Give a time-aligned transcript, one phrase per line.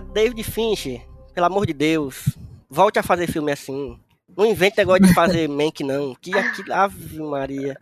[0.00, 1.02] David Fincher,
[1.34, 2.36] pelo amor de Deus,
[2.68, 3.98] volte a fazer filme assim.
[4.36, 6.14] Não invente negócio de fazer Mank, não.
[6.14, 7.76] Que aquilo, Ave Maria.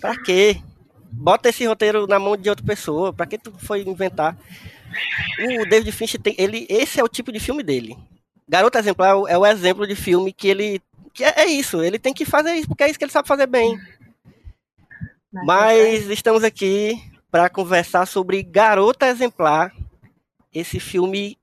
[0.00, 0.60] Pra quê?
[1.12, 3.12] Bota esse roteiro na mão de outra pessoa.
[3.12, 4.36] Pra que tu foi inventar?
[5.60, 6.34] O David Fincher tem.
[6.38, 7.96] Ele, esse é o tipo de filme dele.
[8.48, 10.82] Garota Exemplar é o exemplo de filme que ele.
[11.14, 13.28] Que é, é isso, ele tem que fazer isso, porque é isso que ele sabe
[13.28, 13.78] fazer bem.
[15.32, 19.72] Mas estamos aqui para conversar sobre Garota Exemplar,
[20.54, 21.38] esse filme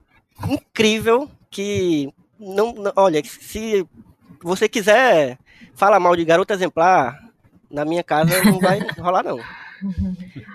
[0.48, 3.86] incrível que não, não- olha, se
[4.42, 5.38] você quiser
[5.74, 7.18] falar mal de Garota Exemplar,
[7.70, 9.38] na minha casa não vai rolar não.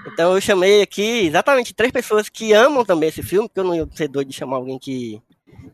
[0.07, 3.75] Então eu chamei aqui exatamente três pessoas que amam também esse filme, porque eu não
[3.75, 5.22] ia ser doido de chamar alguém que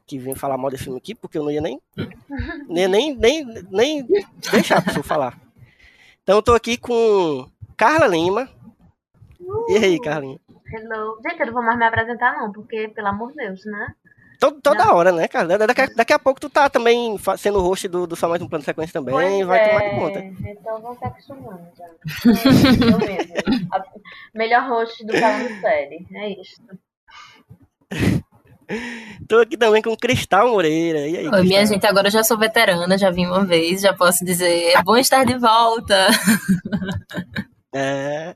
[0.05, 1.79] que vem falar mal desse filme aqui, porque eu não ia nem
[2.67, 4.07] nem nem, nem, nem
[4.51, 5.39] deixar a pessoa falar.
[6.23, 8.49] Então eu tô aqui com Carla Lima.
[9.67, 10.39] E aí, Carlinha?
[10.71, 11.17] Hello.
[11.27, 13.93] Gente, eu não vou mais me apresentar, não, porque, pelo amor de Deus, né?
[14.39, 15.57] To- Toda hora, né, cara?
[15.57, 18.47] Daqui a, daqui a pouco tu tá também sendo host do, do Só Mais Um
[18.47, 20.19] Plano de Sequência também, Pois vai tomar é, de conta.
[20.49, 21.85] Então vão se acostumando já.
[21.85, 23.33] É, eu mesmo.
[23.73, 23.83] A
[24.33, 26.07] melhor host do Falando Série.
[26.13, 26.61] É isso.
[29.27, 30.99] Tô aqui também com Cristal Moreira.
[30.99, 31.65] E aí, Oi, minha Cristal?
[31.65, 34.95] gente, agora eu já sou veterana, já vim uma vez, já posso dizer, é bom
[34.95, 36.07] estar de volta.
[37.71, 38.35] É.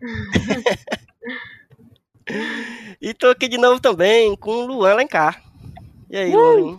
[3.00, 5.42] e tô aqui de novo também com o Luan Lencar.
[6.10, 6.78] E aí, Luan?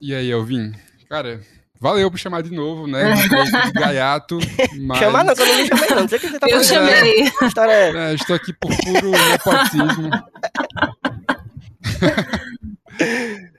[0.00, 0.72] E aí, Elvin?
[1.08, 1.40] Cara,
[1.80, 3.14] valeu por chamar de novo, né?
[3.66, 4.38] De Gaiato,
[4.80, 4.98] mas...
[4.98, 5.96] Chama não, que eu não me chamei não.
[6.00, 6.66] Não sei o que você tá Eu falando.
[6.66, 7.30] chamei.
[7.30, 7.98] Que história é essa?
[7.98, 10.10] É, estou aqui por puro nepotismo.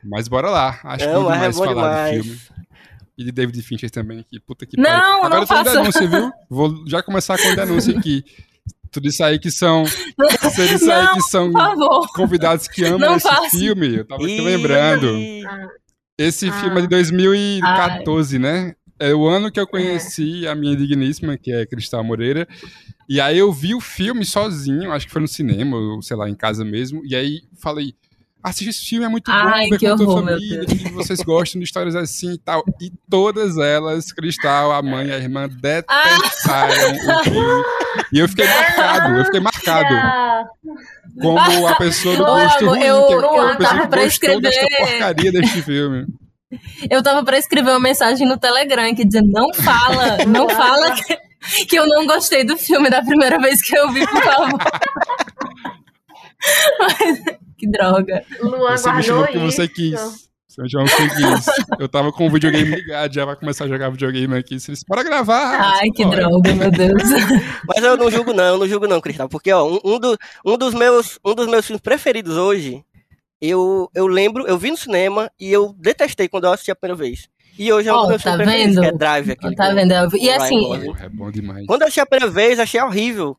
[0.03, 0.79] mas bora lá.
[0.83, 2.23] Acho Não, mas é demais bom falar demais.
[2.23, 2.41] de filme.
[3.17, 4.39] E de David Fincher também aqui.
[4.41, 5.07] Puta que Não, pariu.
[5.07, 5.71] não Agora eu tô em faça.
[5.77, 6.31] denúncia, viu?
[6.49, 8.23] Vou já começar com a denúncia aqui.
[8.95, 9.83] Tudo isso aí que são...
[10.17, 11.51] Tudo isso aí que são
[12.15, 13.49] convidados que amam Não esse faça.
[13.57, 13.97] filme.
[13.97, 15.07] Eu tava aqui lembrando.
[15.47, 15.67] Ah,
[16.17, 16.53] Esse Ah.
[16.53, 18.73] filme é de 2014, né?
[18.97, 22.47] É o ano que eu conheci a minha digníssima, que é Cristal Moreira.
[23.09, 26.29] E aí eu vi o filme sozinho, acho que foi no cinema, ou sei lá,
[26.29, 27.01] em casa mesmo.
[27.05, 27.93] E aí falei,
[28.45, 31.19] assiste esse filme, é muito bom, Ai, ver que com a tua família, que vocês
[31.21, 32.63] gostam de histórias assim e tal.
[32.79, 36.73] E todas elas, Cristal, a mãe e a irmã, detestaram
[37.19, 37.63] o filme.
[38.13, 40.43] E eu fiquei marcado, eu fiquei marcado ah,
[41.21, 44.05] como a pessoa do gosto ruim, eu- que é eu a pessoa tava que pra
[44.05, 44.69] escrever.
[44.79, 46.05] porcaria deste filme.
[46.89, 51.17] Eu tava pra escrever uma mensagem no Telegram que dizendo, não fala, não fala que,
[51.65, 54.59] que eu não gostei do filme da primeira vez que eu vi, por favor.
[56.79, 58.23] Mas, que droga.
[58.41, 60.25] Luan Você me chamou porque você quis.
[60.47, 61.45] Você me chamou porque quis.
[61.79, 64.59] Eu tava com o videogame ligado, já vai começar a jogar videogame aqui.
[64.59, 65.59] Você disse, bora gravar.
[65.59, 66.17] Ai, que Bora.
[66.27, 67.03] droga, meu Deus.
[67.67, 70.17] Mas eu não julgo não, eu não julgo não, Cristal, porque ó, um, um, do-
[70.45, 72.83] um dos meus um dos meus filmes preferidos hoje,
[73.41, 76.97] eu eu lembro, eu vi no cinema e eu detestei quando eu assisti a primeira
[77.03, 77.27] vez.
[77.57, 78.89] E hoje é um dos meus tá filmes preferidos, vendo?
[78.89, 80.17] que é Drive, aquele Tá vendo?
[80.17, 81.65] E assim, é bom demais.
[81.65, 83.37] Quando eu assisti a primeira vez, achei horrível.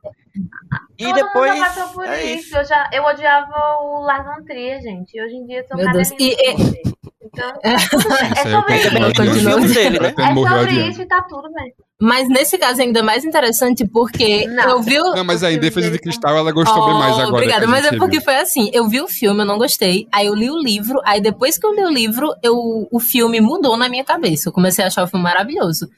[0.98, 2.46] E Todo depois mundo passou por é isso.
[2.48, 2.56] isso.
[2.56, 5.16] Eu, já, eu odiava o Lars von Trier, gente.
[5.16, 6.10] E hoje em dia eu sou Meu Deus.
[6.12, 6.96] E- dele.
[7.22, 7.72] Então, É.
[7.74, 8.92] é sobre isso.
[8.94, 9.08] Né?
[9.10, 11.72] É sobre isso e tá tudo bem.
[12.00, 14.70] Mas nesse caso é ainda mais interessante porque Não.
[14.70, 15.14] eu vi o.
[15.14, 17.34] Não, mas aí, Defesa de Cristal, ela gostou bem mais Oh, agora.
[17.36, 18.22] Obrigada, mas é porque viu.
[18.22, 18.70] foi assim.
[18.72, 20.06] Eu vi o filme, eu não gostei.
[20.12, 21.00] Aí eu li o livro.
[21.04, 24.48] Aí depois que eu li o livro, eu, o filme mudou na minha cabeça.
[24.48, 25.88] Eu comecei a achar o filme maravilhoso.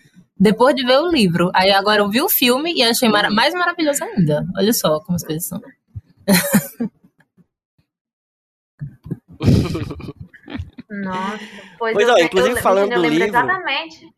[0.40, 1.50] Depois de ver o livro.
[1.55, 4.44] Aí agora eu vi o filme e achei mara- mais maravilhoso ainda.
[4.56, 5.61] Olha só como as coisas são.
[10.90, 11.38] Nossa,
[11.79, 14.08] pois, Pois eu, ó, eu- inclusive eu, falando eu do lembro livro- exatamente.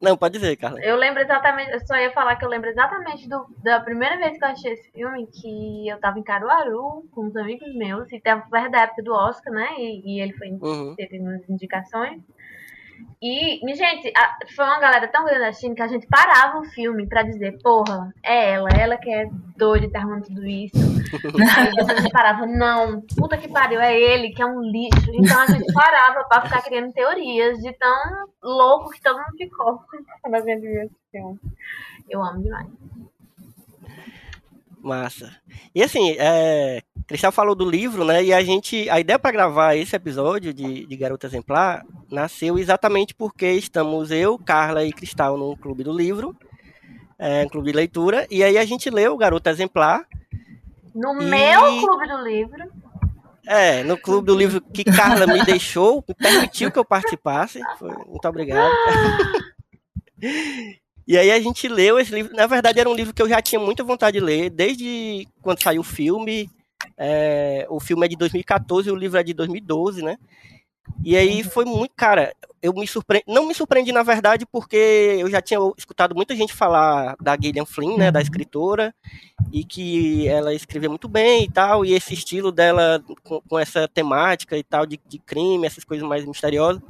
[0.00, 0.80] Não, pode dizer, Carla.
[0.82, 4.38] Eu lembro exatamente, eu só ia falar que eu lembro exatamente do, da primeira vez
[4.38, 8.18] que eu achei esse filme, que eu tava em Caruaru com uns amigos meus, e
[8.18, 9.68] tava perto da época do Oscar, né?
[9.76, 10.94] E, e ele foi Uhum.
[10.96, 12.22] teve umas indicações.
[13.22, 17.06] E, gente, a- foi uma galera tão grande assim que a gente parava o filme
[17.06, 19.26] pra dizer, porra, é ela, ela que é
[19.56, 20.76] doida e tá arrumando tudo isso.
[21.58, 25.10] Aí a gente parava, não, puta que pariu, é ele que é um lixo.
[25.12, 29.80] Então a gente parava pra ficar criando teorias de tão louco que todo mundo ficou
[30.22, 31.38] quando a gente viu esse filme.
[32.08, 32.66] Eu amo demais.
[34.82, 35.30] Massa.
[35.74, 38.24] E assim, é, Cristal falou do livro, né?
[38.24, 43.14] E a gente, a ideia para gravar esse episódio de, de Garota Exemplar nasceu exatamente
[43.14, 46.34] porque estamos eu, Carla e Cristal num clube do livro,
[47.18, 50.06] é, um clube de leitura, e aí a gente leu Garota Exemplar,
[50.94, 52.72] No E- meu clube do livro,
[53.46, 57.60] é, no clube do livro que Carla me deixou, permitiu que eu participasse.
[57.78, 58.72] Foi- muito obrigado.
[61.10, 62.32] E aí a gente leu esse livro.
[62.36, 65.60] Na verdade, era um livro que eu já tinha muita vontade de ler, desde quando
[65.60, 66.48] saiu o filme.
[66.96, 70.16] É, o filme é de 2014 e o livro é de 2012, né?
[71.04, 74.76] E aí foi muito, cara, eu me surpreendi, não me surpreendi na verdade porque
[75.18, 78.94] eu já tinha escutado muita gente falar da Gillian Flynn, né, da escritora,
[79.52, 83.88] e que ela escrevia muito bem e tal, e esse estilo dela com, com essa
[83.88, 86.80] temática e tal de, de crime, essas coisas mais misteriosas.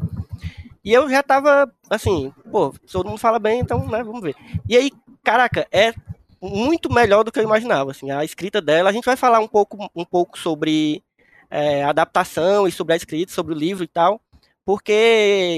[0.84, 4.34] E eu já tava assim, pô, todo mundo fala bem, então, né, vamos ver.
[4.68, 4.90] E aí,
[5.22, 5.92] caraca, é
[6.40, 8.88] muito melhor do que eu imaginava, assim, a escrita dela.
[8.88, 11.02] A gente vai falar um pouco, um pouco sobre
[11.50, 14.20] é, adaptação e sobre a escrita, sobre o livro e tal,
[14.64, 14.92] porque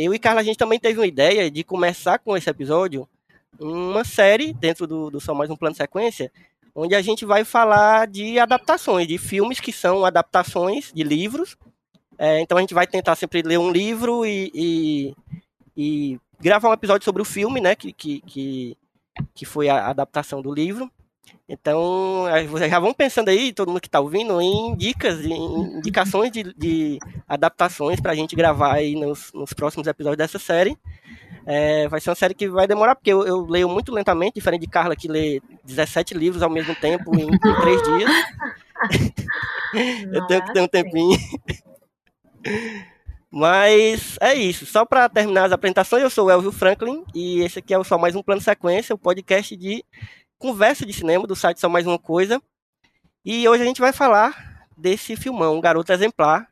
[0.02, 3.08] eu e Carla, a gente também teve uma ideia de começar com esse episódio
[3.60, 6.32] uma série dentro do, do Só Mais Um Plano Sequência,
[6.74, 11.56] onde a gente vai falar de adaptações, de filmes que são adaptações de livros.
[12.22, 15.16] É, então a gente vai tentar sempre ler um livro e, e,
[15.76, 17.74] e gravar um episódio sobre o filme, né?
[17.74, 18.76] Que, que, que,
[19.34, 20.88] que foi a adaptação do livro.
[21.48, 25.78] Então, aí vocês já vão pensando aí, todo mundo que está ouvindo, em dicas, em
[25.78, 30.78] indicações de, de adaptações para a gente gravar aí nos, nos próximos episódios dessa série.
[31.44, 34.60] É, vai ser uma série que vai demorar, porque eu, eu leio muito lentamente, diferente
[34.60, 38.10] de Carla, que lê 17 livros ao mesmo tempo em, em três dias.
[40.14, 41.18] eu tenho é que ter um tempinho.
[43.30, 44.66] Mas é isso.
[44.66, 47.84] Só para terminar as apresentações, eu sou o Elvio Franklin e esse aqui é o
[47.84, 49.82] Só Mais Um Plano Sequência, o podcast de
[50.38, 52.42] conversa de cinema do site Só Mais Uma Coisa.
[53.24, 56.46] E hoje a gente vai falar desse filmão, Garota Exemplar.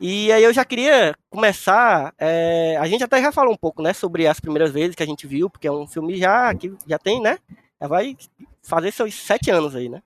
[0.00, 2.14] E aí eu já queria começar.
[2.18, 5.06] é, a gente até já falou um pouco, né, sobre as primeiras vezes que a
[5.06, 7.38] gente viu, porque é um filme já que já tem, né?
[7.80, 8.16] Já vai
[8.62, 10.02] fazer seus sete anos aí, né?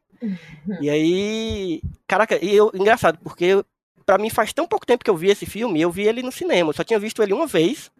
[0.80, 3.62] E aí, caraca, e eu, engraçado, porque
[4.12, 6.30] pra mim faz tão pouco tempo que eu vi esse filme, eu vi ele no
[6.30, 7.90] cinema, eu só tinha visto ele uma vez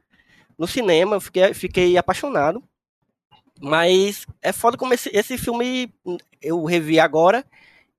[0.59, 2.63] no cinema, eu fiquei, fiquei apaixonado.
[3.61, 5.93] Mas é foda como esse, esse filme
[6.43, 7.45] eu revi agora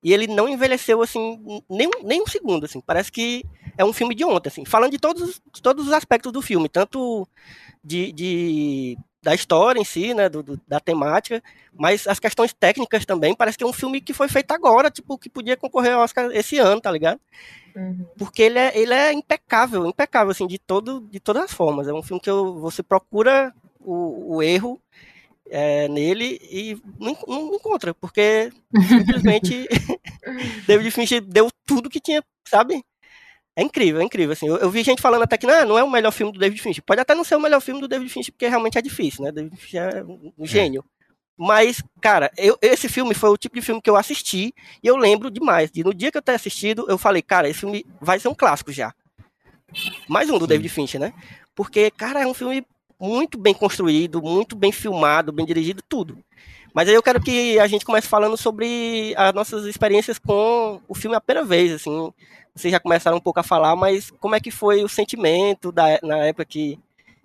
[0.03, 1.39] e ele não envelheceu assim
[1.69, 2.81] nem, nem um segundo, assim.
[2.81, 3.43] Parece que
[3.77, 4.65] é um filme de ontem, assim.
[4.65, 7.27] Falando de todos, todos os aspectos do filme, tanto
[7.83, 11.41] de, de- da história em si, né, do, do- da temática,
[11.73, 13.35] mas as questões técnicas também.
[13.35, 16.29] Parece que é um filme que foi feito agora, tipo, que podia concorrer ao Oscar
[16.33, 17.19] esse ano, tá ligado?
[17.75, 18.05] Uhum.
[18.17, 21.87] porque ele é, ele é impecável, impecável, assim, de, todo, de todas as formas.
[21.87, 24.79] É um filme que eu, você procura o, o erro
[25.49, 28.51] é, nele e não, não encontra, porque
[28.87, 29.67] simplesmente
[30.67, 32.83] David Fincher deu tudo que tinha, sabe?
[33.55, 34.47] É incrível, é incrível, assim.
[34.47, 36.59] Eu, eu vi gente falando até que não, não é o melhor filme do David
[36.61, 36.83] Fincher.
[36.83, 39.31] Pode até não ser o melhor filme do David Fincher, porque realmente é difícil, né?
[39.31, 40.83] David Fincher é um um gênio.
[41.37, 44.95] Mas, cara, eu- esse filme foi o tipo de filme que eu assisti e eu
[44.97, 45.69] lembro demais.
[45.75, 48.35] E no dia que eu ter assistido, eu falei, cara, esse filme vai ser um
[48.35, 48.93] clássico já.
[50.07, 50.49] Mais um do Sim.
[50.49, 51.13] David Fincher, né?
[51.55, 52.65] Porque, cara, é um filme
[52.99, 56.17] muito bem construído, muito bem filmado, bem dirigido, tudo.
[56.73, 60.95] Mas aí eu quero que a gente comece falando sobre as nossas experiências com o
[60.95, 62.11] filme a primeira vez, assim.
[62.55, 65.99] Vocês já começaram um pouco a falar, mas como é que foi o sentimento da,
[66.03, 66.79] na época que,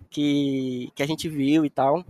[0.09, 2.03] que, que a gente viu e tal?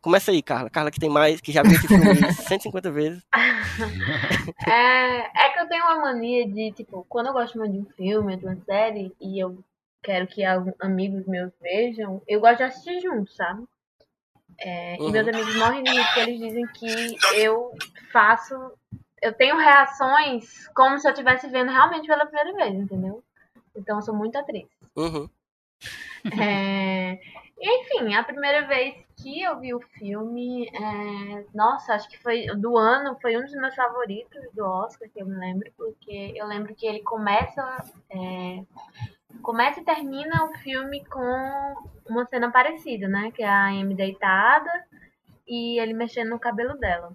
[0.00, 0.70] Começa aí, Carla.
[0.70, 3.22] Carla que tem mais, que já viu esse filme 150 vezes.
[4.66, 7.86] É, é que eu tenho uma mania de, tipo, quando eu gosto muito de um
[7.96, 9.58] filme, de uma série, e eu
[10.02, 10.42] quero que
[10.80, 13.64] amigos meus vejam, eu gosto de assistir junto, sabe?
[14.58, 15.08] É, Uhum.
[15.08, 17.72] E meus amigos morrem de porque eles dizem que eu
[18.12, 18.54] faço.
[19.20, 23.22] Eu tenho reações como se eu estivesse vendo realmente pela primeira vez, entendeu?
[23.74, 24.68] Então eu sou muito atriz.
[24.96, 25.28] Uhum.
[26.38, 27.18] É,
[27.60, 32.78] Enfim, a primeira vez que eu vi o filme, é, nossa, acho que foi do
[32.78, 36.74] ano, foi um dos meus favoritos do Oscar, que eu me lembro, porque eu lembro
[36.74, 37.62] que ele começa,
[38.08, 38.64] é,
[39.42, 41.74] começa e termina o filme com
[42.08, 43.30] uma cena parecida, né?
[43.30, 44.70] Que é a Amy deitada
[45.46, 47.12] e ele mexendo no cabelo dela.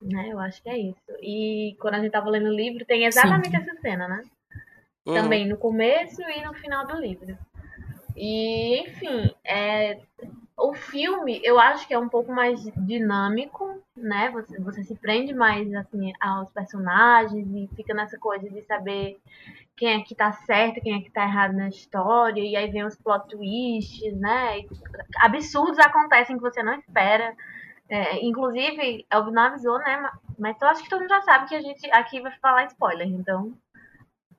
[0.00, 1.10] Né, eu acho que é isso.
[1.20, 4.22] E quando a gente tava lendo o livro, tem exatamente essa cena, né?
[5.08, 5.14] Uhum.
[5.14, 7.36] também no começo e no final do livro.
[8.14, 9.98] E, enfim, é,
[10.56, 14.30] o filme eu acho que é um pouco mais dinâmico, né?
[14.30, 19.18] Você, você se prende mais assim aos personagens e fica nessa coisa de saber
[19.76, 22.84] quem é que tá certo, quem é que tá errado na história, e aí vem
[22.84, 24.58] os plot twists, né?
[24.58, 24.68] E
[25.20, 27.34] absurdos acontecem que você não espera.
[27.88, 29.96] É, inclusive, Elvio não avisou, né?
[29.96, 32.66] ma- Mas eu acho que todo mundo já sabe que a gente aqui vai falar
[32.66, 33.52] spoiler, então.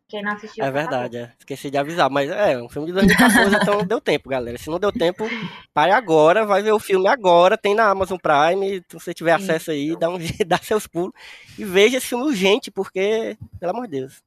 [0.07, 0.63] Quem não assistiu.
[0.65, 1.33] É verdade, é.
[1.37, 4.57] esqueci de avisar, mas é um filme de 2014, então deu tempo, galera.
[4.57, 5.23] Se não deu tempo,
[5.71, 9.69] pare agora, vai ver o filme agora, tem na Amazon Prime, se você tiver acesso
[9.69, 11.13] aí, dá, um, dá seus pulos
[11.59, 14.23] e veja esse filme urgente, porque, pelo amor de Deus.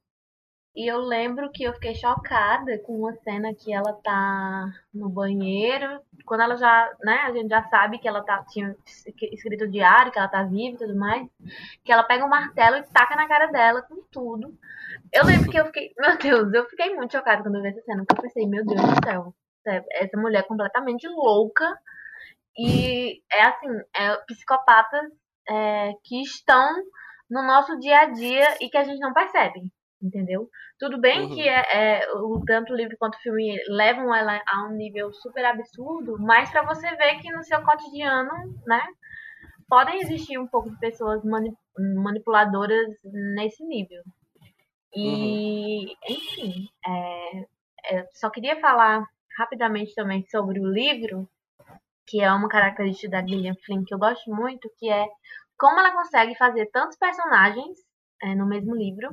[0.75, 6.01] E eu lembro que eu fiquei chocada com uma cena que ela tá no banheiro,
[6.25, 8.75] quando ela já, né, a gente já sabe que ela tá, tinha
[9.31, 11.29] escrito o diário, que ela tá viva e tudo mais,
[11.83, 14.57] que ela pega um martelo e taca na cara dela com tudo.
[15.11, 17.81] Eu lembro que eu fiquei, meu Deus, eu fiquei muito chocada quando eu vi essa
[17.81, 19.35] cena, porque eu pensei, meu Deus do céu,
[19.91, 21.77] essa mulher é completamente louca
[22.57, 25.11] e é assim, é psicopatas
[25.47, 26.73] é, que estão
[27.29, 29.71] no nosso dia a dia e que a gente não percebe
[30.03, 30.49] entendeu?
[30.79, 31.35] Tudo bem Uhum.
[31.35, 35.13] que é, é, o, tanto o livro quanto o filme levam ela a um nível
[35.13, 38.31] super absurdo, mas para você ver que no seu cotidiano,
[38.67, 38.81] né,
[39.69, 42.87] podem existir um pouco de pessoas mani- manipuladoras
[43.35, 44.03] nesse nível.
[44.95, 47.45] E, enfim, é,
[47.97, 49.05] é, só queria falar
[49.37, 51.27] rapidamente também sobre o livro,
[52.05, 55.07] que é uma característica da Gillian Flynn que eu gosto muito, que é
[55.57, 57.77] como ela consegue fazer tantos personagens
[58.21, 59.09] é, no mesmo livro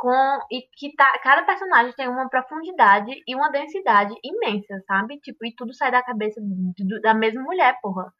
[0.00, 5.18] com e que tá, cada personagem tem uma profundidade e uma densidade imensa, sabe?
[5.20, 8.12] Tipo, e tudo sai da cabeça do- da mesma mulher, porra.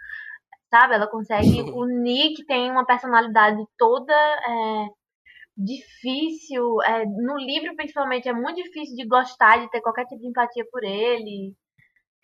[0.70, 0.94] Sabe?
[0.94, 1.62] Ela consegue.
[1.72, 4.86] O Nick tem uma personalidade toda é,
[5.56, 6.82] difícil.
[6.82, 10.64] é, no livro, principalmente, é muito difícil de gostar, de ter qualquer tipo de empatia
[10.72, 11.54] por ele.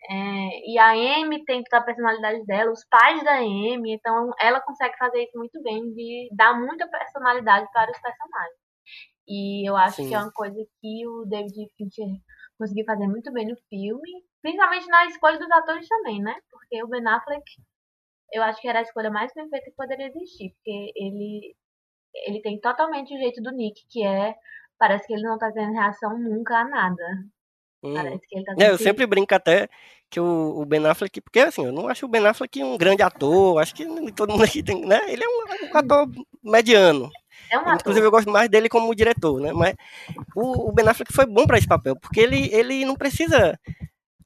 [0.09, 4.61] É, e a Amy tem toda a personalidade dela, os pais da Amy, então ela
[4.61, 8.66] consegue fazer isso muito bem, de dar muita personalidade para os personagens.
[9.27, 10.07] E eu acho Sim.
[10.09, 12.07] que é uma coisa que o David Fincher
[12.57, 16.35] conseguiu fazer muito bem no filme, principalmente na escolha dos atores também, né?
[16.49, 17.43] Porque o Ben Affleck,
[18.33, 21.55] eu acho que era a escolha mais perfeita que poderia existir, porque ele
[22.25, 24.33] ele tem totalmente o jeito do Nick, que é
[24.79, 27.03] parece que ele não tá tendo reação nunca a nada.
[27.83, 27.93] Uhum.
[27.93, 29.69] Parece que ele tá É, eu sempre- sempre brinco até
[30.09, 33.03] que o, o Ben Affleck, porque assim, eu não acho o Ben Affleck um grande
[33.03, 34.99] ator, acho que todo mundo aqui tem, né?
[35.11, 36.07] Ele é um, um ator
[36.43, 37.11] mediano.
[37.51, 37.75] É um.
[37.75, 39.51] Inclusive eu gosto mais dele como diretor, né?
[39.53, 39.75] Mas
[40.35, 43.57] o, o Ben Affleck foi bom para esse papel, porque ele, ele não precisa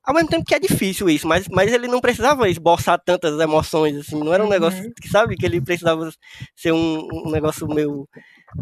[0.04, 3.96] ao mesmo tempo que é difícil isso, mas, mas ele não precisava esboçar tantas emoções,
[3.98, 4.52] assim, não era um Uhum.
[4.52, 6.12] negócio que sabe que ele precisava
[6.56, 8.08] ser um, um negócio meio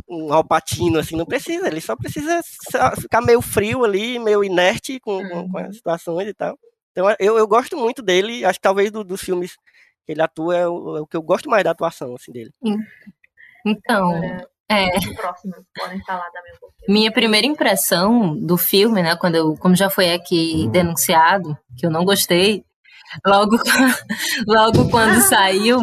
[0.08, 5.00] um alpatino, assim, não precisa, ele só precisa só ficar meio frio ali, meio inerte
[5.00, 6.60] com, com, com as situações e tal.
[6.92, 9.54] Então eu, eu gosto muito dele, acho que talvez do- dos filmes
[10.06, 12.52] que ele atua é o, é o que eu gosto mais da atuação, assim, dele.
[13.66, 16.30] Então, Agora, é, próximos podem falar
[16.88, 21.92] minha primeira impressão do filme, né, quando eu, como já foi aqui denunciado, que eu
[21.92, 22.64] não gostei,
[23.26, 23.58] logo,
[24.48, 25.80] logo quando saiu,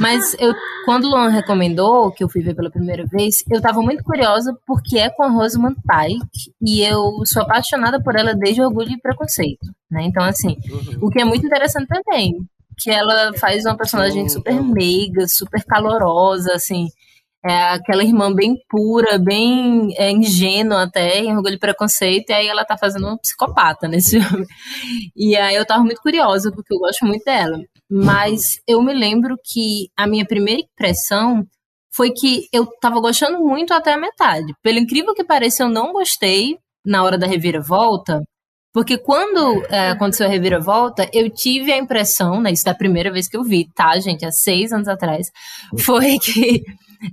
[0.00, 3.82] mas eu, quando o Luan recomendou, que eu fui ver pela primeira vez, eu tava
[3.82, 8.62] muito curiosa porque é com a Rosamund Pike e eu sou apaixonada por ela desde
[8.62, 10.56] Orgulho e Preconceito, né, então assim,
[11.00, 12.34] o que é muito interessante também,
[12.78, 14.72] que ela faz uma personagem super amo.
[14.72, 16.88] meiga, super calorosa, assim,
[17.44, 22.46] é aquela irmã bem pura, bem é, ingênua até, em orgulho e preconceito, e aí
[22.46, 24.46] ela tá fazendo uma psicopata nesse filme.
[25.16, 27.58] E aí eu tava muito curiosa, porque eu gosto muito dela.
[27.90, 31.44] Mas eu me lembro que a minha primeira impressão
[31.92, 34.54] foi que eu tava gostando muito até a metade.
[34.62, 38.22] Pelo incrível que pareça, eu não gostei na hora da reviravolta,
[38.72, 43.28] porque quando é, aconteceu a reviravolta, eu tive a impressão, né, isso da primeira vez
[43.28, 45.26] que eu vi, tá, gente, há seis anos atrás,
[45.78, 46.62] foi que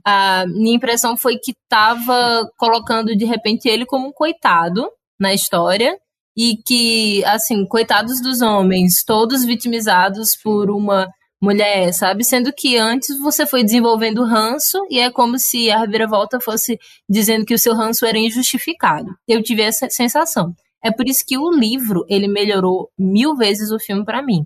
[0.05, 4.89] a minha impressão foi que tava colocando de repente ele como um coitado
[5.19, 5.97] na história
[6.37, 11.07] e que, assim, coitados dos homens, todos vitimizados por uma
[11.41, 12.23] mulher, sabe?
[12.23, 16.77] Sendo que antes você foi desenvolvendo ranço e é como se a reviravolta fosse
[17.09, 19.09] dizendo que o seu ranço era injustificado.
[19.27, 20.53] Eu tive essa sensação.
[20.83, 24.45] É por isso que o livro, ele melhorou mil vezes o filme para mim.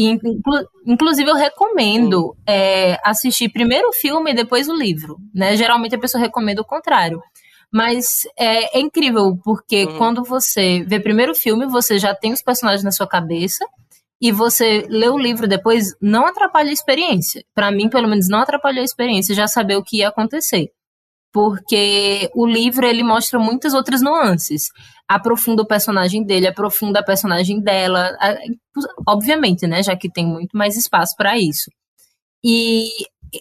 [0.00, 5.18] E, inclu inclusive, eu recomendo é, assistir primeiro o filme e depois o livro.
[5.34, 5.54] Né?
[5.56, 7.22] Geralmente a pessoa recomenda o contrário.
[7.70, 9.98] Mas é, é incrível, porque uhum.
[9.98, 13.66] quando você vê primeiro o filme, você já tem os personagens na sua cabeça,
[14.22, 17.44] e você lê o livro depois, não atrapalha a experiência.
[17.54, 20.70] Para mim, pelo menos, não atrapalhou a experiência já saber o que ia acontecer.
[21.32, 24.64] Porque o livro ele mostra muitas outras nuances.
[25.08, 28.16] Aprofunda o personagem dele, aprofunda a personagem dela,
[29.06, 31.70] obviamente, né, já que tem muito mais espaço para isso.
[32.44, 32.88] E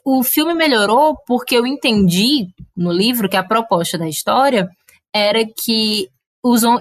[0.06, 4.70] o filme melhorou porque eu entendi no livro que a proposta da história
[5.14, 6.08] era que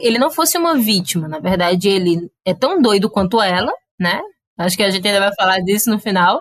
[0.00, 4.20] ele não fosse uma vítima, na verdade ele é tão doido quanto ela, né?
[4.56, 6.40] Acho que a gente ainda vai falar disso no final.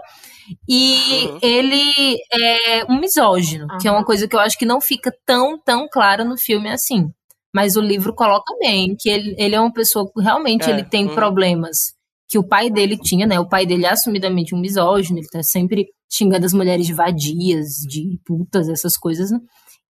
[0.68, 1.40] E uhum.
[1.42, 3.78] ele é um misógino, uhum.
[3.80, 6.70] que é uma coisa que eu acho que não fica tão, tão clara no filme
[6.70, 7.10] assim.
[7.54, 10.74] Mas o livro coloca bem que ele, ele é uma pessoa que realmente é.
[10.74, 11.16] ele tem uhum.
[11.16, 11.96] problemas
[12.30, 13.40] que o pai dele tinha, né?
[13.40, 17.78] O pai dele é assumidamente um misógino, ele tá sempre xingando as mulheres de vadias,
[17.88, 19.40] de putas, essas coisas, né?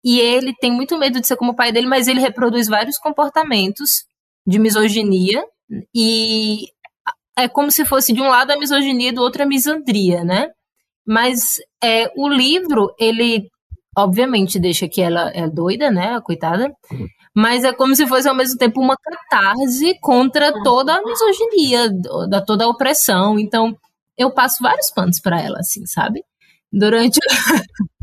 [0.03, 2.97] E ele tem muito medo de ser como o pai dele, mas ele reproduz vários
[2.97, 4.05] comportamentos
[4.45, 5.43] de misoginia
[5.93, 6.67] e
[7.37, 10.49] é como se fosse de um lado a misoginia e do outro a misandria, né?
[11.05, 13.47] Mas é, o livro, ele
[13.97, 16.71] obviamente deixa que ela é doida, né, a coitada,
[17.35, 21.89] mas é como se fosse ao mesmo tempo uma catarse contra toda a misoginia,
[22.29, 23.39] da toda a opressão.
[23.39, 23.75] Então,
[24.17, 26.23] eu passo vários panos para ela, assim, sabe?
[26.71, 27.19] Durante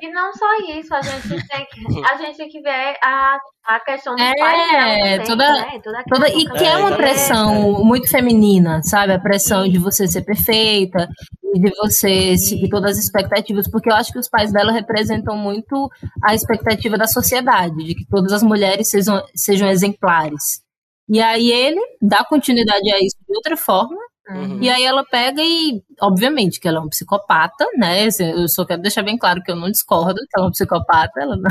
[0.00, 0.46] E não só
[0.78, 4.34] isso, a gente tem que, a gente tem que ver a, a questão dos é,
[4.34, 5.80] pais toda, né?
[5.80, 9.12] toda, toda E que é uma pressão muito feminina, sabe?
[9.12, 11.08] A pressão de você ser perfeita,
[11.54, 15.90] de você seguir todas as expectativas, porque eu acho que os pais dela representam muito
[16.22, 20.62] a expectativa da sociedade, de que todas as mulheres sejam, sejam exemplares.
[21.08, 24.62] E aí ele dá continuidade a isso de outra forma, Uhum.
[24.62, 28.06] E aí ela pega e, obviamente, que ela é um psicopata, né?
[28.06, 31.20] Eu só quero deixar bem claro que eu não discordo que ela é um psicopata,
[31.20, 31.50] ela não...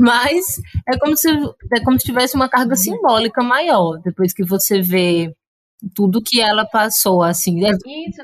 [0.00, 1.28] mas é como se
[1.72, 5.32] é como se tivesse uma carga simbólica maior depois que você vê
[5.94, 7.64] tudo que ela passou, assim.
[7.64, 7.70] É...
[7.70, 8.22] Isso.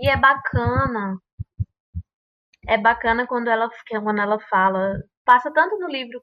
[0.00, 1.18] E é bacana.
[2.66, 3.68] É bacana quando ela,
[4.02, 5.02] quando ela fala.
[5.24, 6.22] Passa tanto no livro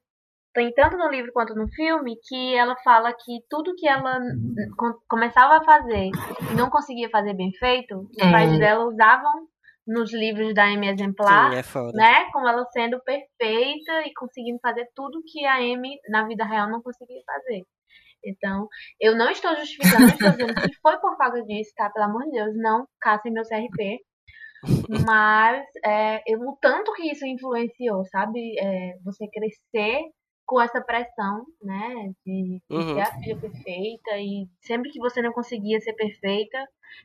[0.58, 4.20] tem tanto no livro quanto no filme que ela fala que tudo que ela
[5.08, 6.10] começava a fazer
[6.52, 8.32] e não conseguia fazer bem feito, os é.
[8.32, 9.48] pais dela usavam
[9.86, 12.26] nos livros da Amy Exemplar, Sim, é né?
[12.32, 16.82] Como ela sendo perfeita e conseguindo fazer tudo que a Amy na vida real não
[16.82, 17.62] conseguia fazer.
[18.26, 18.68] Então,
[19.00, 21.88] eu não estou justificando, não estou dizendo que foi por causa disso, tá?
[21.92, 24.00] Pelo amor de Deus, não caçem meu CRP.
[25.06, 28.56] Mas é, eu, o tanto que isso influenciou, sabe?
[28.60, 30.02] É, você crescer
[30.48, 32.96] com essa pressão, né, de, de uhum.
[32.96, 36.58] ser a filha perfeita e sempre que você não conseguia ser perfeita,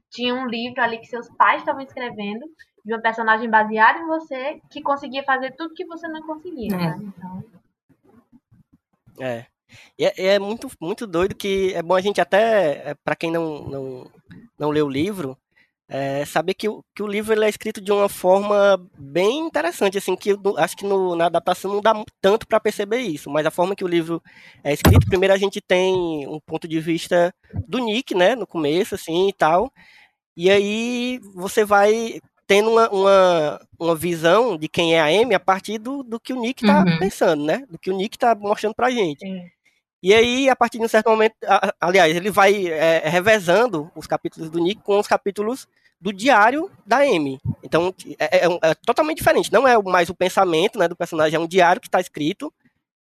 [0.08, 2.46] tinha um livro ali que seus pais estavam escrevendo
[2.84, 6.76] de uma personagem baseada em você que conseguia fazer tudo que você não conseguia, é.
[6.76, 6.98] né?
[7.02, 7.44] Então...
[9.20, 9.46] É.
[9.98, 13.30] E é, é, muito, muito doido que é bom a gente até, é, para quem
[13.30, 14.10] não, não,
[14.58, 15.36] não leu o livro,
[15.88, 19.98] é, saber que, o, que o livro ele é escrito de uma forma bem interessante,
[19.98, 23.44] assim, que eu, acho que no, na adaptação não dá tanto para perceber isso, mas
[23.44, 24.22] a forma que o livro
[24.64, 27.34] é escrito, primeiro a gente tem um ponto de vista
[27.68, 29.70] do Nick, né, no começo, assim, e tal,
[30.36, 35.40] e aí você vai tendo uma, uma, uma visão de quem é a Amy a
[35.40, 36.98] partir do, do que o Nick tá uhum.
[36.98, 39.20] pensando, né, do que o Nick tá mostrando pra gente.
[39.20, 39.42] Sim.
[40.02, 41.36] E aí, a partir de um certo momento,
[41.80, 45.68] aliás, ele vai é, revezando os capítulos do Nick com os capítulos
[46.00, 47.38] do diário da Amy.
[47.62, 49.52] Então, é, é, é, totalmente diferente.
[49.52, 52.52] Não é mais o pensamento né, do personagem, é um diário que está escrito.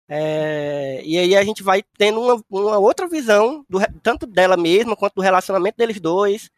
[0.09, 4.97] É, e aí a gente vai tendo uma, uma outra visão, do, tanto dela mesma
[4.97, 6.51] quanto do relacionamento deles dois,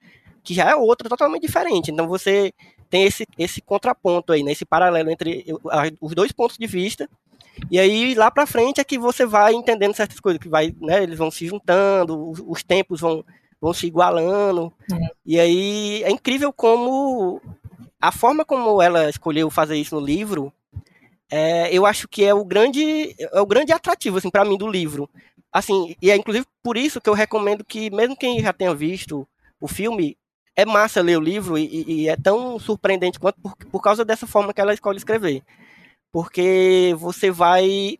[0.42, 1.90] que já é outra totalmente diferente.
[1.90, 2.54] Então você
[2.88, 5.44] tem esse, esse contraponto aí, né, esse paralelo entre
[6.00, 7.06] os dois pontos de vista.
[7.70, 11.02] E aí lá para frente é que você vai entendendo certas coisas, que vai, né,
[11.02, 13.24] eles vão se juntando, os, os tempos vão
[13.60, 14.72] vão se igualando.
[14.92, 14.96] É.
[15.24, 17.40] E aí é incrível como
[18.00, 20.52] a forma como ela escolheu fazer isso no livro,
[21.30, 24.68] é, eu acho que é o grande é o grande atrativo assim para mim do
[24.68, 25.08] livro.
[25.52, 29.28] Assim, e é inclusive por isso que eu recomendo que mesmo quem já tenha visto
[29.60, 30.16] o filme,
[30.56, 34.26] é massa ler o livro e, e é tão surpreendente quanto por, por causa dessa
[34.26, 35.42] forma que ela escolhe escrever.
[36.12, 37.96] Porque você vai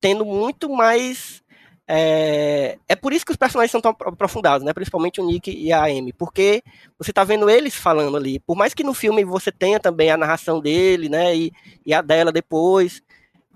[0.00, 1.42] tendo muito mais
[1.88, 4.72] é, é por isso que os personagens são tão aprofundados, né?
[4.72, 6.62] Principalmente o Nick e a Amy, porque
[6.98, 8.40] você tá vendo eles falando ali.
[8.40, 11.36] Por mais que no filme você tenha também a narração dele, né?
[11.36, 11.52] E,
[11.84, 13.02] e a dela depois,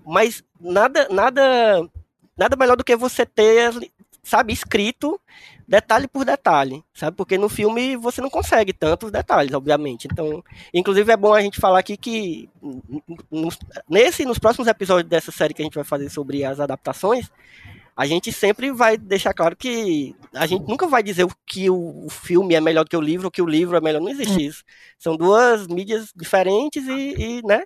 [0.05, 1.89] mas nada, nada,
[2.37, 3.73] nada melhor do que você ter,
[4.23, 5.19] sabe, escrito
[5.67, 7.15] detalhe por detalhe, sabe?
[7.15, 10.07] Porque no filme você não consegue tantos detalhes, obviamente.
[10.11, 12.49] Então, inclusive é bom a gente falar aqui que
[13.89, 17.31] nesse, nos próximos episódios dessa série que a gente vai fazer sobre as adaptações,
[17.95, 22.55] a gente sempre vai deixar claro que a gente nunca vai dizer que o, filme
[22.55, 24.01] é melhor do que o livro, ou que o livro é melhor.
[24.01, 24.41] Não existe hum.
[24.41, 24.63] isso.
[24.97, 27.63] São duas mídias diferentes e, e, né?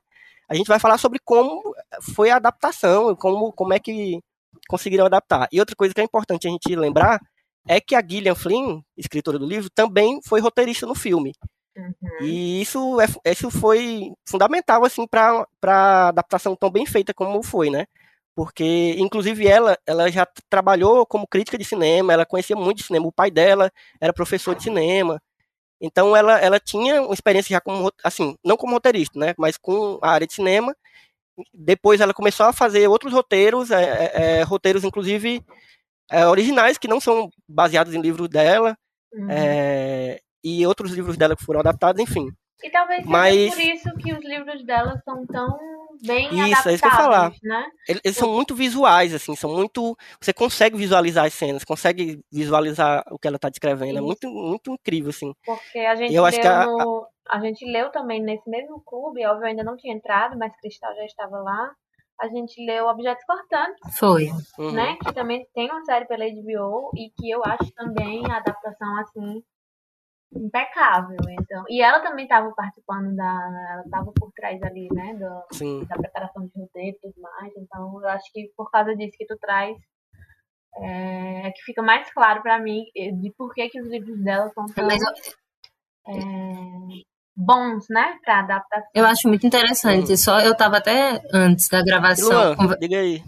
[0.48, 1.74] A gente vai falar sobre como
[2.13, 4.22] foi a adaptação, como, como é que
[4.67, 5.47] conseguiram adaptar.
[5.51, 7.19] E outra coisa que é importante a gente lembrar
[7.67, 11.34] é que a Gillian Flynn, escritora do livro, também foi roteirista no filme.
[11.75, 11.93] Uhum.
[12.21, 17.69] E isso, é, isso foi fundamental assim para a adaptação tão bem feita como foi,
[17.69, 17.86] né?
[18.36, 23.08] porque inclusive ela, ela já trabalhou como crítica de cinema, ela conhecia muito de cinema,
[23.08, 25.21] o pai dela era professor de cinema,
[25.80, 29.97] então ela, ela tinha uma experiência já como, assim, não como roteirista, né, mas com
[30.01, 30.75] a área de cinema,
[31.54, 35.43] depois ela começou a fazer outros roteiros, é, é, é roteiros inclusive
[36.12, 38.78] é, originais, que não são baseados em livros dela,
[39.13, 39.28] uhum.
[39.30, 42.30] É, e outros livros dela que foram adaptados, enfim.
[42.63, 43.54] E talvez Mas...
[43.54, 45.58] por isso que os livros dela são tão
[46.04, 47.34] bem isso, é isso que eu ia falar.
[47.43, 47.65] né?
[47.88, 49.98] Eles, eles, são muito visuais, assim, são muito.
[50.21, 53.91] Você consegue visualizar as cenas, consegue visualizar o que ela está descrevendo.
[53.91, 53.98] Isso.
[53.98, 55.34] É muito, muito incrível, assim.
[55.45, 57.08] Porque a gente, eu acho que a, no...
[57.30, 60.96] a gente leu também nesse mesmo clube, óbvio, eu ainda não tinha entrado, mas Cristal
[60.96, 61.74] já estava lá.
[62.20, 63.98] A gente leu Objetos Cortantes.
[63.98, 64.30] Foi.
[64.58, 64.72] Uhum.
[64.72, 64.96] Né?
[65.04, 69.44] Que também tem uma série pela HBO e que eu acho também a adaptação, assim,
[70.34, 71.18] impecável.
[71.30, 75.96] Então, e ela também estava participando da, ela estava por trás ali, né, do, da
[75.96, 77.54] preparação de roteiro e tudo mais.
[77.58, 79.78] Então, eu acho que por causa disso que tu traz
[80.78, 84.66] é, que fica mais claro para mim de por que, que os livros dela são
[84.66, 84.90] tão
[86.08, 86.16] é,
[87.36, 88.89] bons, né, para adaptação.
[88.93, 90.13] Eu acho muito interessante.
[90.13, 90.17] Hum.
[90.17, 92.56] Só eu estava até antes da gravação.
[92.56, 93.24] Luan, diga aí.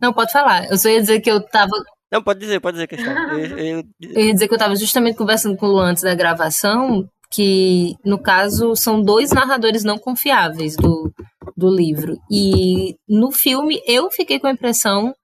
[0.00, 0.70] Não, pode falar.
[0.70, 1.72] Eu só ia dizer que eu estava
[2.10, 3.12] não, pode dizer, pode dizer, questão.
[3.38, 3.84] Eu, eu...
[4.00, 7.96] eu ia dizer que eu estava justamente conversando com o Lu antes da gravação, que,
[8.02, 11.12] no caso, são dois narradores não confiáveis do,
[11.56, 12.18] do livro.
[12.30, 15.14] E no filme eu fiquei com a impressão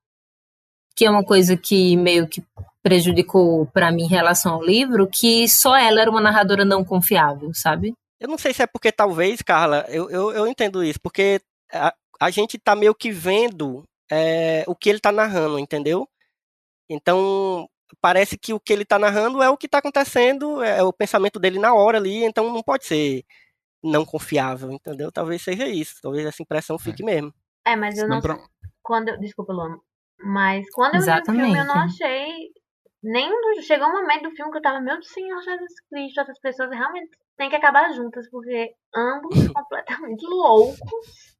[0.96, 2.42] que é uma coisa que meio que
[2.84, 7.50] prejudicou para mim em relação ao livro, que só ela era uma narradora não confiável,
[7.54, 7.94] sabe?
[8.20, 11.40] Eu não sei se é porque talvez, Carla, eu, eu, eu entendo isso, porque
[11.72, 16.06] a, a gente tá meio que vendo é, o que ele tá narrando, entendeu?
[16.86, 17.66] Então,
[18.02, 21.40] parece que o que ele está narrando é o que está acontecendo, é o pensamento
[21.40, 23.24] dele na hora ali, então não pode ser
[23.82, 25.10] não confiável, entendeu?
[25.10, 27.06] Talvez seja isso, talvez essa impressão fique é.
[27.06, 27.32] mesmo.
[27.66, 28.20] É, mas eu não.
[28.20, 28.44] não
[28.82, 29.78] quando, desculpa, Luana,
[30.18, 31.44] mas quando eu Exatamente.
[31.44, 32.52] vi o filme, eu não achei.
[33.04, 33.30] Nem
[33.62, 37.10] chegou um momento do filme que eu tava, meu Senhor Jesus Cristo, essas pessoas realmente
[37.36, 41.34] têm que acabar juntas, porque ambos completamente loucos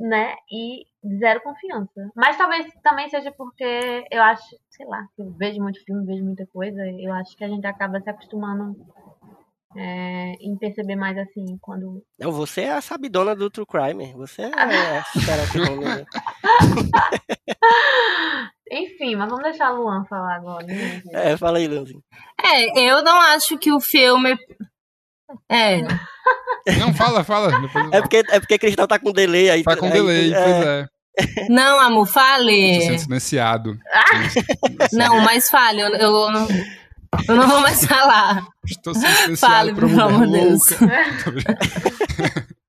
[0.00, 0.34] né?
[0.50, 0.86] E
[1.18, 2.10] zero confiança.
[2.14, 6.46] Mas talvez também seja porque eu acho, sei lá, eu vejo muito filme, vejo muita
[6.46, 8.76] coisa, eu acho que a gente acaba se acostumando
[9.76, 12.02] é, em perceber mais assim, quando.
[12.18, 14.12] Não, você é a sabidona do True Crime.
[14.14, 14.66] Você é a
[18.72, 20.64] Enfim, mas vamos deixar a Luan falar agora.
[20.66, 21.02] Né?
[21.12, 22.00] É, fala aí, Luanzinho.
[22.40, 24.38] É, eu não acho que o filme
[25.48, 25.82] é.
[26.78, 27.50] Não, fala, fala.
[27.92, 29.62] É porque, é porque Cristal tá com delay aí.
[29.62, 30.44] Tá com aí, delay, é...
[30.44, 30.86] pois é.
[31.48, 32.52] Não, amor, fale.
[32.52, 33.78] Estou sendo silenciado.
[34.92, 36.46] Não, mas fale, eu, eu, não,
[37.28, 38.46] eu não vou mais falar.
[38.64, 40.62] Estou sendo silenciado fale, pelo amor de Deus.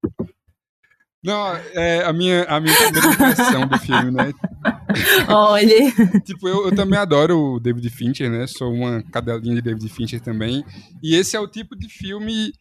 [1.23, 4.33] Não, é a minha, a minha primeira impressão do filme, né?
[5.29, 5.91] Olha.
[6.25, 8.47] Tipo, eu, eu, também adoro o David Fincher, né?
[8.47, 10.65] Sou uma cadelinha de David Fincher também.
[11.01, 12.51] E esse é o tipo de filme,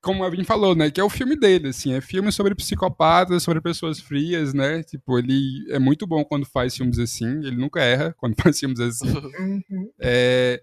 [0.00, 0.88] como a Vin falou, né?
[0.88, 1.92] Que é o filme dele, assim.
[1.92, 4.84] É filme sobre psicopatas, sobre pessoas frias, né?
[4.84, 7.40] Tipo, ele é muito bom quando faz filmes assim.
[7.44, 9.08] Ele nunca erra quando faz filmes assim.
[9.08, 9.90] Uhum.
[10.00, 10.62] É,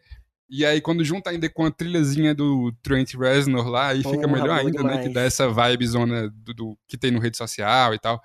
[0.50, 4.52] e aí, quando junta ainda com a trilhazinha do Trent Reznor lá, aí fica melhor
[4.52, 4.98] ainda, demais.
[4.98, 5.04] né?
[5.04, 8.22] Que dá essa vibe zona do, do, que tem no rede social e tal.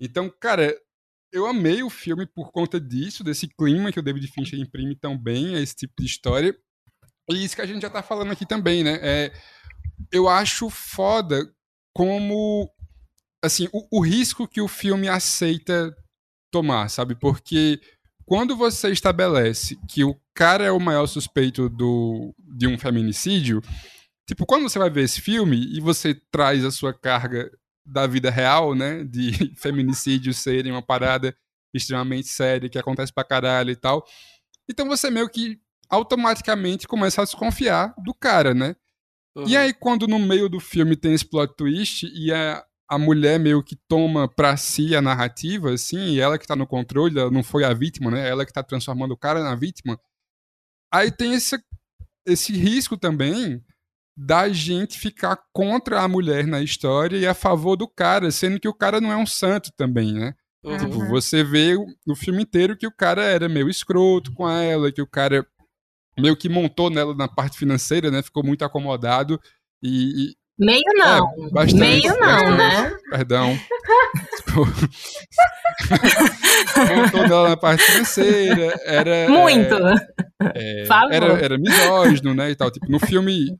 [0.00, 0.76] Então, cara,
[1.32, 5.16] eu amei o filme por conta disso, desse clima que o David Fincher imprime tão
[5.16, 6.58] bem a esse tipo de história.
[7.30, 8.98] E isso que a gente já tá falando aqui também, né?
[9.00, 9.32] É,
[10.10, 11.48] eu acho foda
[11.94, 12.68] como,
[13.44, 15.94] assim, o, o risco que o filme aceita
[16.50, 17.14] tomar, sabe?
[17.14, 17.80] Porque
[18.24, 23.60] quando você estabelece que o cara é o maior suspeito do, de um feminicídio,
[24.24, 27.50] tipo, quando você vai ver esse filme e você traz a sua carga
[27.84, 31.36] da vida real, né, de feminicídio serem uma parada
[31.74, 34.04] extremamente séria, que acontece pra caralho e tal.
[34.70, 35.58] Então você meio que
[35.90, 38.76] automaticamente começa a desconfiar do cara, né?
[39.36, 39.48] Uhum.
[39.48, 43.40] E aí, quando no meio do filme tem esse plot twist e a, a mulher
[43.40, 47.30] meio que toma pra si a narrativa, assim, e ela que tá no controle, ela
[47.30, 48.28] não foi a vítima, né?
[48.28, 49.98] Ela que tá transformando o cara na vítima.
[50.92, 51.58] Aí tem esse,
[52.26, 53.62] esse risco também
[54.16, 58.68] da gente ficar contra a mulher na história e a favor do cara, sendo que
[58.68, 60.34] o cara não é um santo também, né?
[60.64, 60.76] Uhum.
[60.76, 65.00] Tipo, você vê no filme inteiro que o cara era meio escroto com ela, que
[65.00, 65.46] o cara
[66.18, 68.22] meio que montou nela na parte financeira, né?
[68.22, 69.40] Ficou muito acomodado
[69.82, 70.34] e.
[70.58, 71.28] meio não.
[71.28, 72.96] É, bastante, meio não, bastante, né?
[73.10, 73.58] Perdão.
[76.96, 78.74] montou nela na parte financeira.
[78.84, 79.28] Era.
[79.28, 79.74] Muito.
[80.54, 82.50] É, é, era, era misógino, né?
[82.50, 82.70] E tal.
[82.70, 83.58] Tipo, no filme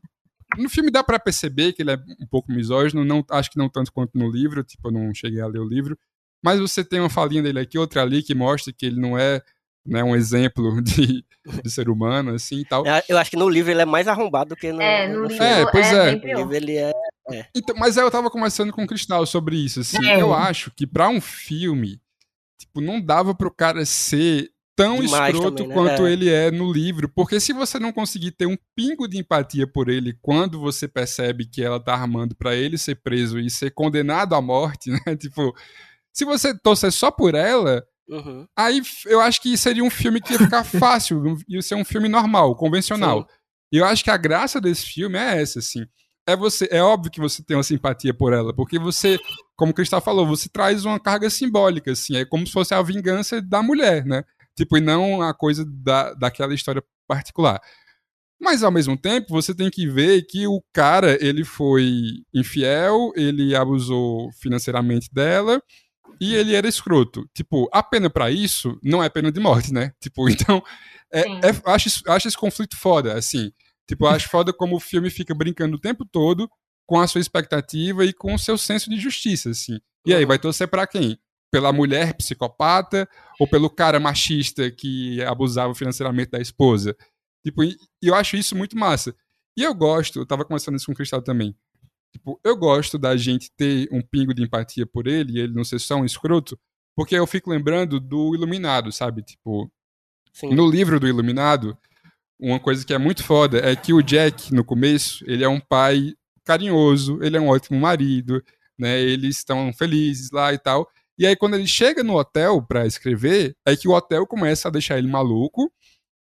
[0.57, 3.69] no filme dá para perceber que ele é um pouco misógino, não, acho que não
[3.69, 5.97] tanto quanto no livro, tipo, eu não cheguei a ler o livro,
[6.43, 9.41] mas você tem uma falinha dele aqui, outra ali, que mostra que ele não é
[9.89, 11.25] né, um exemplo de,
[11.63, 12.83] de ser humano, assim e tal.
[13.07, 15.27] Eu acho que no livro ele é mais arrombado do que no, é, no, no
[15.27, 15.43] livro.
[15.43, 16.09] É, pois é.
[16.09, 16.15] é.
[16.15, 16.91] No livro ele é...
[17.31, 17.45] é.
[17.55, 20.21] Então, mas aí eu tava conversando com o Cristal sobre isso, assim, é.
[20.21, 21.99] eu acho que para um filme,
[22.59, 25.73] tipo, não dava pro cara ser tão Demais escroto também, né?
[25.73, 26.13] quanto é.
[26.13, 27.09] ele é no livro.
[27.09, 31.45] Porque se você não conseguir ter um pingo de empatia por ele quando você percebe
[31.45, 35.17] que ela tá armando para ele ser preso e ser condenado à morte, né?
[35.17, 35.53] Tipo,
[36.13, 38.47] se você torcer só por ela, uhum.
[38.57, 42.09] aí eu acho que seria um filme que ia ficar fácil, ia ser um filme
[42.09, 43.21] normal, convencional.
[43.21, 43.35] Sim.
[43.71, 45.85] E eu acho que a graça desse filme é essa, assim.
[46.27, 49.17] É, você, é óbvio que você tem uma simpatia por ela, porque você,
[49.55, 52.81] como o Cristal falou, você traz uma carga simbólica, assim, é como se fosse a
[52.81, 54.23] vingança da mulher, né?
[54.55, 57.59] Tipo, e não a coisa da, daquela história particular.
[58.39, 63.55] Mas ao mesmo tempo, você tem que ver que o cara, ele foi infiel, ele
[63.55, 65.61] abusou financeiramente dela
[66.19, 67.29] e ele era escroto.
[67.33, 69.93] Tipo, a pena para isso não é pena de morte, né?
[70.01, 70.61] Tipo, então,
[71.11, 73.51] é, é, acho, acho esse conflito foda, assim.
[73.87, 76.49] Tipo, acho foda como o filme fica brincando o tempo todo
[76.85, 79.79] com a sua expectativa e com o seu senso de justiça, assim.
[80.05, 81.19] E aí, vai torcer para quem?
[81.51, 83.07] pela mulher psicopata
[83.39, 86.95] ou pelo cara machista que abusava financeiramente da esposa.
[87.43, 89.15] Tipo, e eu acho isso muito massa.
[89.57, 91.55] E eu gosto, eu tava conversando isso com o Cristal também.
[92.11, 95.63] Tipo, eu gosto da gente ter um pingo de empatia por ele e ele não
[95.63, 96.59] ser só um escroto,
[96.95, 99.21] porque eu fico lembrando do Iluminado, sabe?
[99.21, 99.71] Tipo,
[100.33, 100.53] Sim.
[100.53, 101.77] no livro do Iluminado,
[102.39, 105.59] uma coisa que é muito foda é que o Jack, no começo, ele é um
[105.59, 108.43] pai carinhoso, ele é um ótimo marido,
[108.77, 108.99] né?
[108.99, 110.89] Eles estão felizes lá e tal.
[111.17, 114.71] E aí, quando ele chega no hotel para escrever, é que o hotel começa a
[114.71, 115.71] deixar ele maluco.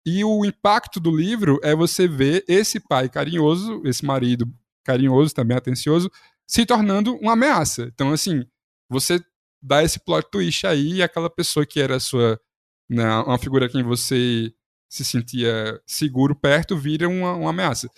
[0.06, 4.48] E o impacto do livro é você ver esse pai carinhoso, esse marido
[4.86, 6.10] carinhoso, também atencioso,
[6.48, 7.90] se tornando uma ameaça.
[7.94, 8.46] Então, assim,
[8.90, 9.20] você
[9.62, 12.40] dá esse plot twist aí e aquela pessoa que era sua,
[12.90, 14.54] né, uma figura quem você
[14.90, 17.90] se sentia seguro perto vira uma, uma ameaça.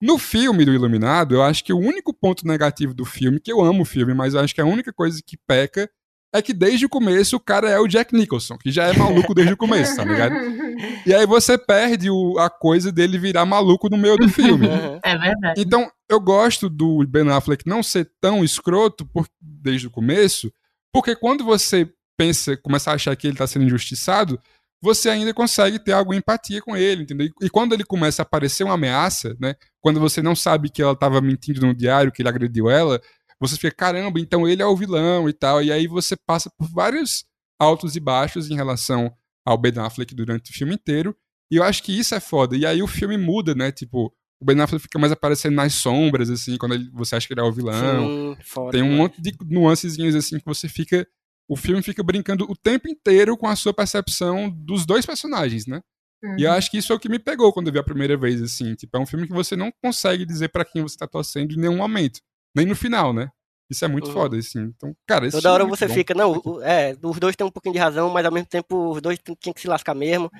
[0.00, 3.60] No filme do Iluminado, eu acho que o único ponto negativo do filme, que eu
[3.60, 5.90] amo o filme, mas eu acho que a única coisa que peca
[6.32, 9.34] é que desde o começo o cara é o Jack Nicholson, que já é maluco
[9.34, 10.34] desde o começo, tá ligado?
[11.06, 14.66] E aí você perde o, a coisa dele virar maluco no meio do filme.
[15.02, 15.60] É verdade.
[15.60, 20.52] Então, eu gosto do Ben Affleck não ser tão escroto por, desde o começo,
[20.92, 24.38] porque quando você pensa, começa a achar que ele tá sendo injustiçado,
[24.82, 27.28] você ainda consegue ter alguma empatia com ele, entendeu?
[27.40, 29.54] E quando ele começa a aparecer uma ameaça, né?
[29.80, 33.00] Quando você não sabe que ela tava mentindo no diário, que ele agrediu ela,
[33.40, 35.62] você fica, caramba, então ele é o vilão e tal.
[35.62, 37.24] E aí você passa por vários
[37.58, 39.10] altos e baixos em relação
[39.44, 41.16] ao Ben Affleck durante o filme inteiro.
[41.50, 42.56] E eu acho que isso é foda.
[42.56, 43.72] E aí o filme muda, né?
[43.72, 47.32] Tipo, o Ben Affleck fica mais aparecendo nas sombras, assim, quando ele, você acha que
[47.32, 48.34] ele é o vilão.
[48.34, 48.96] Sim, foda, Tem um né?
[48.96, 51.06] monte de nuancezinhos, assim, que você fica.
[51.48, 55.80] O filme fica brincando o tempo inteiro com a sua percepção dos dois personagens, né?
[56.22, 56.36] Uhum.
[56.38, 56.56] E eu uhum.
[56.56, 58.74] acho que isso é o que me pegou quando eu vi a primeira vez, assim.
[58.74, 61.56] Tipo, é um filme que você não consegue dizer para quem você tá torcendo em
[61.56, 62.20] nenhum momento
[62.54, 63.30] nem no final, né?
[63.70, 64.12] Isso é muito uhum.
[64.12, 64.62] foda, assim.
[64.62, 65.94] Então, cara, esse Toda hora é você bom.
[65.94, 69.00] fica, não, é, os dois têm um pouquinho de razão, mas ao mesmo tempo os
[69.00, 70.30] dois tinham que se lascar mesmo.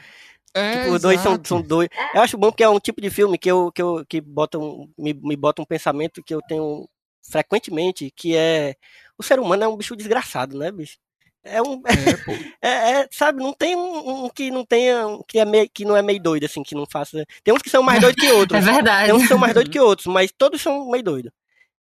[0.53, 1.89] É, tipo, os dois são, são dois.
[2.13, 4.59] Eu acho bom porque é um tipo de filme que eu que, eu, que bota
[4.59, 6.89] um, me, me bota um pensamento que eu tenho
[7.23, 8.75] frequentemente, que é
[9.17, 10.99] o ser humano é um bicho desgraçado, né, bicho?
[11.45, 11.83] É um.
[11.87, 11.91] É,
[12.61, 15.05] é, é, sabe, não tem um, um, que não tenha.
[15.29, 17.25] Que, é meio, que não é meio doido, assim, que não faça.
[17.43, 18.59] Tem uns que são mais doidos que outros.
[18.59, 19.07] É verdade.
[19.07, 21.33] Tem uns que são mais doidos que outros, mas todos são meio doidos.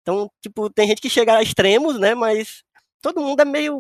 [0.08, 2.16] Então, tipo, tem gente que chega a extremos, né?
[2.16, 2.64] Mas
[3.02, 3.78] todo mundo é meio.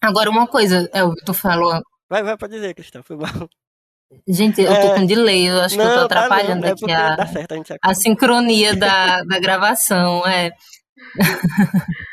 [0.00, 1.82] Agora, uma coisa, é, tu falou.
[2.08, 3.50] Vai, vai, pode dizer, Cristal, foi mal.
[4.28, 4.94] Gente, eu tô é...
[4.94, 7.94] com delay, eu acho não, que eu tô atrapalhando tá, aqui a, certo, a, a,
[7.94, 10.52] sincronia da, da gravação, é.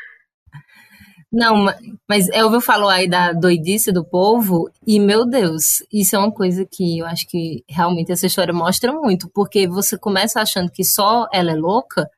[1.32, 1.66] Não,
[2.08, 6.66] mas Elvio falou aí da doidice do povo, e meu Deus, isso é uma coisa
[6.70, 11.26] que eu acho que realmente essa história mostra muito, porque você começa achando que só
[11.32, 12.08] ela é louca,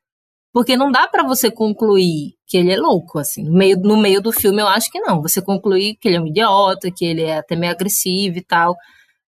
[0.53, 3.45] porque não dá para você concluir que ele é louco, assim.
[3.45, 5.21] No meio, no meio do filme, eu acho que não.
[5.21, 8.75] Você concluir que ele é um idiota, que ele é até meio agressivo e tal.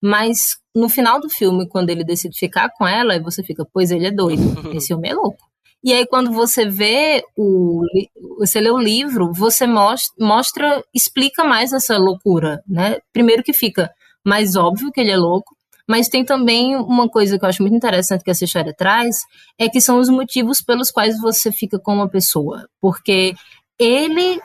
[0.02, 3.90] Mas no final do filme, quando ele decide ficar com ela, aí você fica, pois
[3.90, 4.42] ele é doido.
[4.74, 5.50] Esse homem é louco.
[5.82, 7.82] E aí, quando você vê o.
[8.38, 12.98] Você lê o livro, você mostra, mostra, explica mais essa loucura, né?
[13.12, 13.90] Primeiro que fica
[14.24, 15.56] mais óbvio que ele é louco,
[15.90, 19.16] mas tem também uma coisa que eu acho muito interessante que essa história traz,
[19.58, 22.68] é que são os motivos pelos quais você fica com uma pessoa.
[22.80, 23.34] Porque
[23.76, 24.40] ele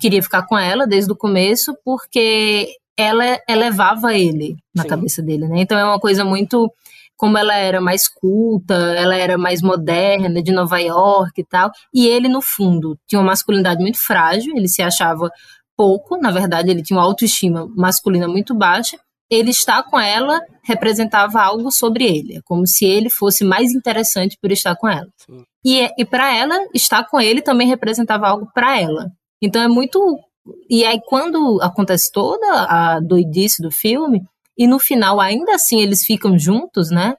[0.00, 4.88] queria ficar com ela desde o começo, porque ela elevava ele na Sim.
[4.88, 5.62] cabeça dele, né?
[5.62, 6.72] Então é uma coisa muito
[7.16, 12.06] como ela era mais culta, ela era mais moderna, de Nova York e tal, e
[12.06, 15.28] ele no fundo tinha uma masculinidade muito frágil, ele se achava
[15.76, 18.96] pouco, na verdade ele tinha uma autoestima masculina muito baixa,
[19.34, 24.38] ele estar com ela representava algo sobre ele, é como se ele fosse mais interessante
[24.40, 25.08] por estar com ela.
[25.18, 25.42] Sim.
[25.64, 29.10] E, e para ela, estar com ele também representava algo para ela.
[29.42, 30.18] Então é muito.
[30.68, 34.22] E aí, quando acontece toda a doidice do filme,
[34.56, 37.14] e no final ainda assim eles ficam juntos, né?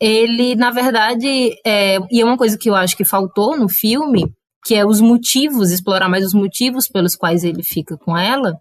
[0.00, 4.32] Ele, na verdade, é, e é uma coisa que eu acho que faltou no filme,
[4.64, 8.58] que é os motivos, explorar mais os motivos pelos quais ele fica com ela,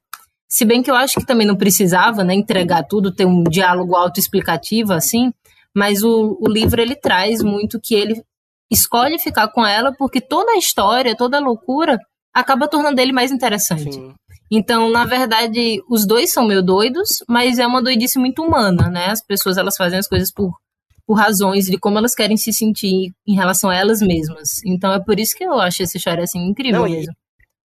[0.47, 3.95] se bem que eu acho que também não precisava, né, entregar tudo, ter um diálogo
[3.95, 5.33] autoexplicativo assim,
[5.75, 8.23] mas o, o livro ele traz muito que ele
[8.71, 11.99] escolhe ficar com ela porque toda a história, toda a loucura
[12.33, 13.93] acaba tornando ele mais interessante.
[13.93, 14.13] Sim.
[14.49, 19.07] Então, na verdade, os dois são meio doidos, mas é uma doidice muito humana, né?
[19.07, 20.53] As pessoas elas fazem as coisas por,
[21.05, 24.63] por razões de como elas querem se sentir em relação a elas mesmas.
[24.65, 27.13] Então é por isso que eu acho essa história assim incrível Não, mesmo.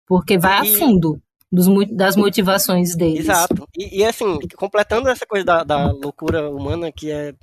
[0.07, 0.75] Porque vai e...
[0.75, 3.21] a fundo dos, das motivações deles.
[3.21, 3.67] Exato.
[3.77, 7.35] E, e assim, completando essa coisa da, da, loucura humana, que é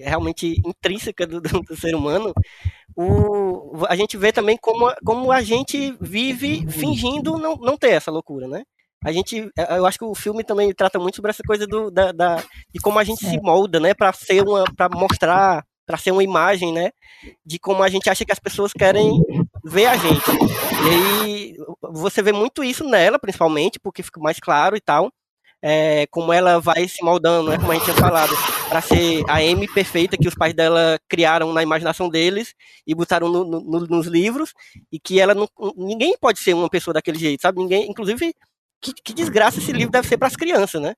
[0.00, 2.34] realmente intrínseca do, do, ser humano,
[2.94, 8.10] o, a gente vê também como, como a gente vive fingindo não, não ter essa
[8.10, 8.64] loucura, né?
[9.04, 12.10] A gente, eu acho que o filme também trata muito sobre essa coisa do, da,
[12.10, 13.30] da de como a gente é.
[13.30, 16.90] se molda, né, para ser uma, para mostrar, para ser uma imagem, né,
[17.46, 19.22] de como a gente acha que as pessoas querem
[19.64, 20.67] ver a gente.
[20.84, 25.12] E aí você vê muito isso nela, principalmente, porque fica mais claro e tal.
[25.60, 28.32] É, como ela vai se moldando, né, como a gente tinha falado,
[28.68, 32.54] para ser a M perfeita que os pais dela criaram na imaginação deles
[32.86, 34.54] e botaram no, no, nos livros,
[34.92, 35.48] e que ela não.
[35.76, 37.58] Ninguém pode ser uma pessoa daquele jeito, sabe?
[37.58, 38.32] Ninguém, inclusive.
[38.80, 40.94] Que, que desgraça esse livro deve ser para as crianças, né?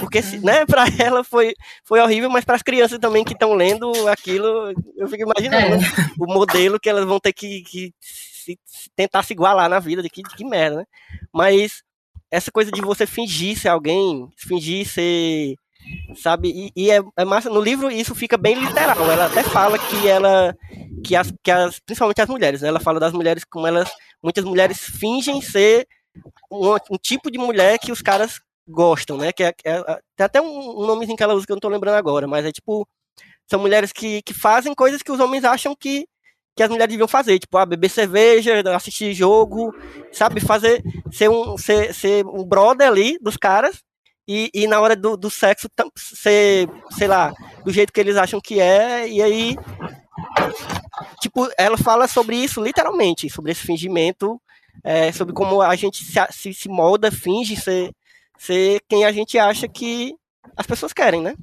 [0.00, 3.92] Porque, né, para ela foi, foi horrível, mas para as crianças também que estão lendo
[4.08, 5.78] aquilo, eu fico imaginando é.
[5.78, 5.86] né?
[6.18, 7.94] o modelo que elas vão ter que, que
[8.44, 8.58] se,
[8.96, 10.84] tentar se igualar na vida, de que, de que merda, né?
[11.32, 11.82] Mas
[12.30, 15.54] essa coisa de você fingir ser alguém, fingir ser.
[16.16, 16.48] Sabe?
[16.48, 17.50] E, e é, é, massa.
[17.50, 19.10] No livro isso fica bem literal.
[19.10, 20.54] Ela até fala que ela.
[21.04, 22.68] Que as, que as, principalmente as mulheres, né?
[22.68, 23.90] ela fala das mulheres como elas.
[24.22, 25.86] Muitas mulheres fingem ser
[26.50, 29.32] um, tipo de mulher que os caras gostam, né?
[29.32, 29.82] Que é, é,
[30.16, 32.44] tem até um, um nomezinho que ela usa que eu não tô lembrando agora, mas
[32.44, 32.86] é tipo.
[33.46, 36.06] São mulheres que, que fazem coisas que os homens acham que,
[36.56, 39.70] que as mulheres deviam fazer, tipo, ah, beber cerveja, assistir jogo,
[40.10, 43.82] sabe, fazer, ser um, ser, ser um brother ali dos caras,
[44.26, 48.40] e, e na hora do, do sexo ser, sei lá, do jeito que eles acham
[48.40, 49.56] que é, e aí,
[51.20, 54.40] tipo, ela fala sobre isso literalmente, sobre esse fingimento,
[54.82, 57.92] é, sobre como a gente se, se, se molda, finge ser,
[58.38, 60.14] ser quem a gente acha que
[60.56, 61.34] as pessoas querem, né?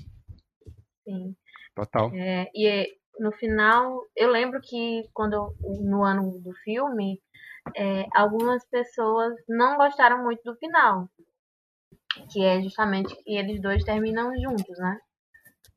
[1.04, 1.36] Sim.
[1.76, 2.12] Total.
[2.14, 7.20] É, e no final, eu lembro que quando no ano do filme,
[7.76, 11.08] é, algumas pessoas não gostaram muito do final.
[12.32, 15.00] Que é justamente que eles dois terminam juntos, né?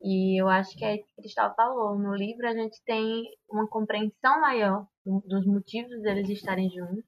[0.02, 1.96] E eu acho que é isso que Cristal falou.
[1.96, 7.04] No livro a gente tem uma compreensão maior dos motivos deles estarem juntos.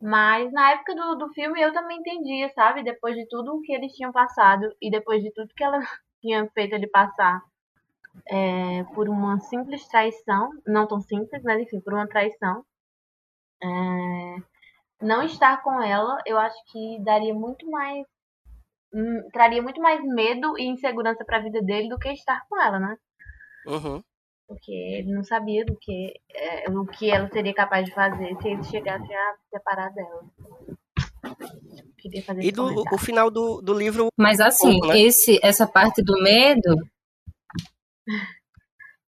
[0.00, 2.82] Mas na época do, do filme eu também entendia, sabe?
[2.82, 5.78] Depois de tudo que eles tinham passado e depois de tudo que ela
[6.20, 7.42] tinha feito ele passar
[8.28, 12.64] é, por uma simples traição, não tão simples, mas enfim, por uma traição.
[13.62, 14.36] É,
[15.00, 18.06] não estar com ela, eu acho que daria muito mais.
[18.92, 22.60] Hum, traria muito mais medo e insegurança para a vida dele do que estar com
[22.60, 22.96] ela, né?
[23.66, 24.02] Uhum.
[24.46, 28.48] Porque ele não sabia do que, é, o que ela seria capaz de fazer se
[28.48, 30.24] ele chegasse a separar dela.
[32.40, 34.08] e do o final do, do livro.
[34.18, 35.00] Mas assim, pouco, né?
[35.00, 36.76] esse, essa parte do medo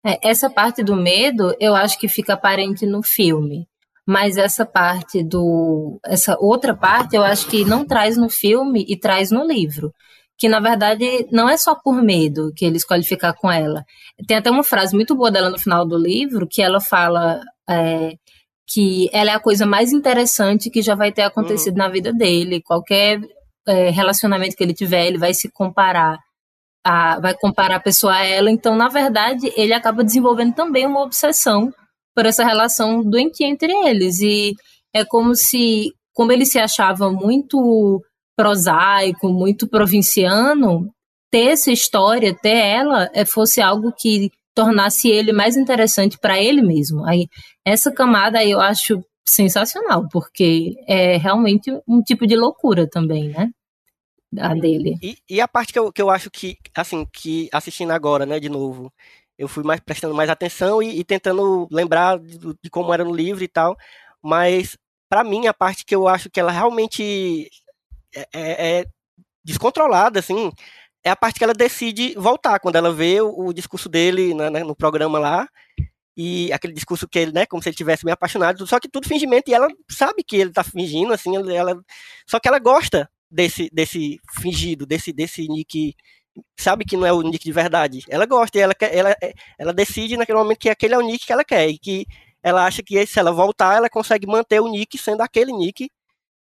[0.06, 3.68] é, essa parte do medo, eu acho que fica aparente no filme.
[4.06, 5.98] Mas essa parte do.
[6.06, 9.94] Essa outra parte eu acho que não traz no filme e traz no livro.
[10.44, 13.86] Que na verdade não é só por medo que ele escolhe ficar com ela.
[14.28, 17.39] Tem até uma frase muito boa dela no final do livro que ela fala
[17.70, 18.18] é,
[18.68, 21.78] que ela é a coisa mais interessante que já vai ter acontecido uhum.
[21.78, 22.62] na vida dele.
[22.62, 23.22] Qualquer
[23.66, 26.20] é, relacionamento que ele tiver, ele vai se comparar.
[26.86, 31.04] A, vai comparar a pessoa a ela, então, na verdade, ele acaba desenvolvendo também uma
[31.04, 31.72] obsessão
[32.14, 34.20] por essa relação doentia entre eles.
[34.20, 34.52] E
[34.94, 38.04] é como se, como ele se achava muito
[38.36, 40.92] prosaico, muito provinciano,
[41.32, 46.62] ter essa história, ter ela, é, fosse algo que tornasse ele mais interessante para ele
[46.62, 47.06] mesmo.
[47.06, 47.28] Aí
[47.66, 53.50] essa camada aí eu acho sensacional, porque é realmente um tipo de loucura também, né?
[54.40, 54.96] A dele.
[55.02, 58.40] E, e a parte que eu, que eu acho que, assim, que assistindo agora, né,
[58.40, 58.92] de novo,
[59.38, 63.14] eu fui mais prestando mais atenção e, e tentando lembrar de, de, como era no
[63.14, 63.78] livro e tal.
[64.22, 64.78] Mas,
[65.10, 67.50] para mim, a parte que eu acho que ela realmente
[68.16, 68.86] é, é, é,
[69.43, 70.51] descontrolada, assim,
[71.03, 74.49] é a parte que ela decide voltar, quando ela vê o, o discurso dele né,
[74.49, 75.47] né, no programa lá.
[76.16, 79.07] E aquele discurso que ele, né, como se ele tivesse bem apaixonado, só que tudo
[79.07, 81.76] fingimento, e ela sabe que ele tá fingindo, assim, ela,
[82.28, 85.95] só que ela gosta desse, desse fingido, desse, desse Nick
[86.57, 88.03] sabe que não é o nick de verdade.
[88.09, 89.16] Ela gosta, e ela, ela,
[89.57, 92.05] ela decide naquele momento que aquele é o nick que ela quer, e que
[92.41, 95.89] ela acha que se ela voltar, ela consegue manter o nick sendo aquele nick,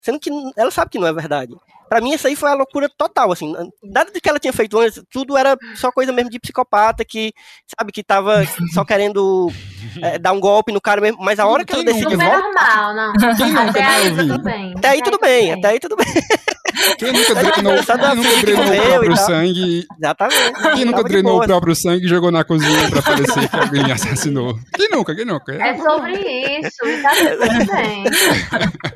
[0.01, 1.55] sendo que ela sabe que não é verdade.
[1.89, 3.53] Para mim, isso aí foi a loucura total, assim.
[3.83, 7.33] Nada do que ela tinha feito antes, tudo era só coisa mesmo de psicopata que,
[7.77, 9.51] sabe, que tava só querendo
[10.01, 11.17] é, dar um golpe no cara mesmo.
[11.21, 12.39] Mas a hora que ela decide voltar.
[12.39, 13.13] normal, não.
[13.69, 14.73] Até aí tudo bem.
[14.77, 16.07] Até aí tudo bem, até aí tudo bem.
[16.97, 19.87] Quem nunca drenou, quem nunca drenou o próprio sangue?
[19.97, 20.75] Exatamente.
[20.75, 24.57] Quem nunca drenou o próprio sangue e jogou na cozinha pra parecer que alguém assassinou?
[24.75, 25.15] Quem nunca?
[25.15, 25.53] Quem nunca?
[25.53, 28.03] É sobre isso, tá tudo bem.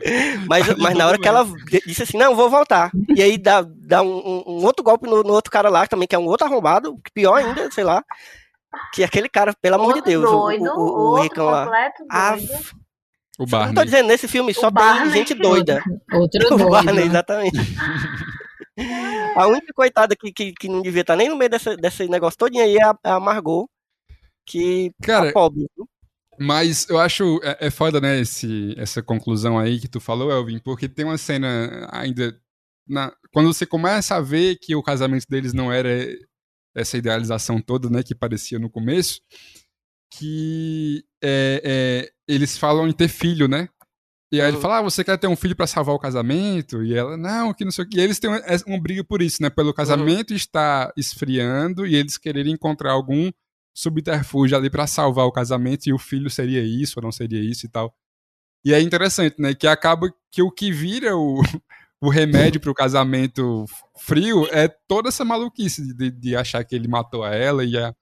[0.47, 1.47] Mas, mas na hora que ela
[1.85, 2.82] disse assim, não, vou voltar.
[3.15, 6.15] E aí dá, dá um, um outro golpe no, no, outro cara lá, também, que
[6.15, 8.03] é um outro arrombado, pior ainda, sei lá.
[8.93, 11.69] Que aquele cara, pelo amor outro de Deus, doido, o, o, o Ricão lá.
[12.09, 12.35] Ah,
[13.39, 13.67] o Barney.
[13.67, 15.83] Não tô dizendo, nesse filme só o tem gente doida.
[16.13, 16.69] Outro o doido.
[16.69, 17.57] Barney, exatamente.
[19.35, 22.37] a única coitada que, que, que, não devia estar nem no meio dessa, desse negócio
[22.37, 23.67] todinho aí é a, a Margot,
[24.45, 25.65] que Cara, tá pobre.
[26.39, 30.59] Mas eu acho é, é foda, né, esse, essa conclusão aí que tu falou, Elvin,
[30.59, 32.39] porque tem uma cena ainda.
[32.87, 35.89] Na, quando você começa a ver que o casamento deles não era
[36.75, 39.21] essa idealização toda, né, que parecia no começo,
[40.11, 43.69] que é, é, eles falam em ter filho, né?
[44.31, 44.61] E aí ele uhum.
[44.63, 46.83] fala, ah, você quer ter um filho para salvar o casamento?
[46.83, 47.97] E ela, não, que não sei o que.
[47.97, 49.49] E eles têm uma, é uma briga por isso, né?
[49.49, 49.73] Pelo uhum.
[49.75, 50.35] casamento uhum.
[50.35, 53.31] estar esfriando e eles quererem encontrar algum
[53.75, 57.67] subterfúgio ali para salvar o casamento e o filho seria isso ou não seria isso
[57.67, 57.95] e tal.
[58.65, 59.53] E é interessante, né?
[59.53, 61.41] Que acaba que o que vira o,
[62.03, 63.63] o remédio para o casamento
[63.97, 67.93] frio é toda essa maluquice de, de achar que ele matou a ela e a.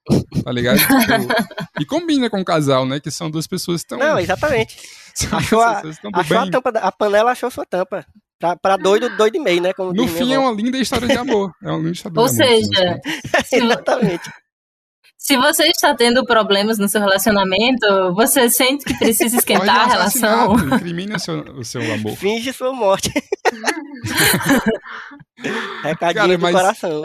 [0.44, 0.80] Tá ligado?
[0.80, 3.00] Tipo, e combina com o casal, né?
[3.00, 4.00] Que são duas pessoas tão.
[4.00, 4.76] Não, exatamente.
[5.32, 5.84] achou a,
[6.16, 8.04] achou a tampa, a panela achou sua tampa.
[8.40, 9.72] Pra, pra doido, doido e meio, né?
[9.72, 11.52] Como no fim é uma linda história de amor.
[11.62, 12.56] É uma linda história Ou de amor.
[12.56, 13.00] seja,
[13.54, 14.32] exatamente.
[15.22, 20.56] Se você está tendo problemas no seu relacionamento, você sente que precisa esquentar a relação.
[20.76, 22.18] Incrimine o seu, o seu amor.
[22.18, 23.12] Finge sua morte.
[25.84, 27.04] Recadinho Cara, do coração.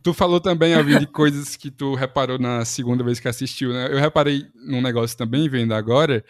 [0.00, 3.88] Tu falou também, Alvin, de coisas que tu reparou na segunda vez que assistiu, né?
[3.90, 6.24] Eu reparei num negócio também, vendo agora,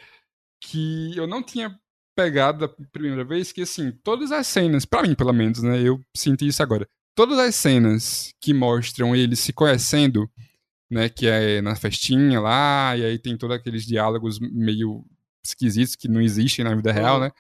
[0.59, 1.71] que eu não tinha
[2.17, 5.83] pegado da primeira vez, que assim, todas as cenas, para mim pelo menos, né?
[5.83, 6.89] Eu senti isso agora.
[7.15, 10.31] Todas as cenas que mostram eles se conhecendo,
[10.91, 11.09] né?
[11.09, 15.05] Que é na festinha lá, e aí tem todos aqueles diálogos meio
[15.45, 17.31] esquisitos que não existem na vida real, né?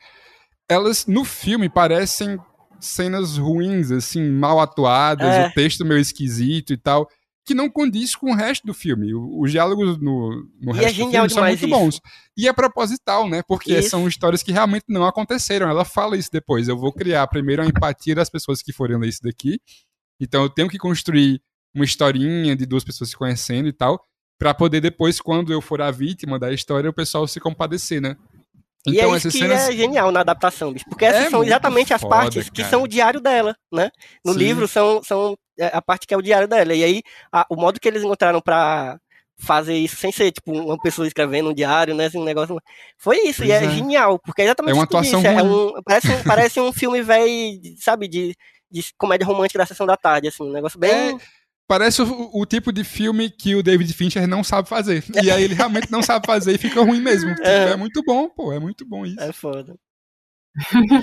[0.69, 2.39] Elas no filme parecem
[2.81, 5.47] cenas ruins, assim, mal atuadas, é.
[5.47, 7.09] o texto meio esquisito e tal,
[7.45, 9.15] que não condiz com o resto do filme.
[9.15, 11.69] Os diálogos no, no resto é do filme são muito isso.
[11.69, 12.01] bons.
[12.37, 13.43] E é proposital, né?
[13.43, 13.91] Porque isso.
[13.91, 15.69] são histórias que realmente não aconteceram.
[15.69, 16.69] Ela fala isso depois.
[16.69, 19.59] Eu vou criar primeiro a empatia das pessoas que forem ler isso daqui.
[20.21, 21.41] Então eu tenho que construir
[21.75, 24.05] uma historinha de duas pessoas se conhecendo e tal,
[24.39, 28.17] para poder depois, quando eu for a vítima da história, o pessoal se compadecer, né?
[28.87, 29.69] Então, e é isso que cenas...
[29.69, 32.55] é genial na adaptação, bicho, porque essas é são exatamente as partes cara.
[32.55, 33.91] que são o diário dela, né?
[34.25, 34.39] No Sim.
[34.39, 36.73] livro são, são é, a parte que é o diário dela.
[36.73, 37.03] E aí,
[37.33, 38.99] a, o modo que eles encontraram para
[39.41, 42.07] fazer isso sem ser, tipo, uma pessoa escrevendo um diário, né?
[42.07, 42.57] Assim, um negócio.
[42.97, 45.29] Foi isso, pois e é, é, genial, porque é exatamente é uma atuação isso.
[45.29, 48.35] É um, parece, um, parece um filme velho, sabe, de,
[48.71, 51.19] de comédia romântica da sessão da tarde, assim, um negócio bem.
[51.69, 55.05] É parece o, o tipo de filme que o David Fincher não sabe fazer.
[55.23, 57.29] E aí ele realmente não sabe fazer e fica ruim mesmo.
[57.37, 57.71] Tipo, É.
[57.73, 59.21] é muito bom, pô, é muito bom isso.
[59.21, 59.77] É foda.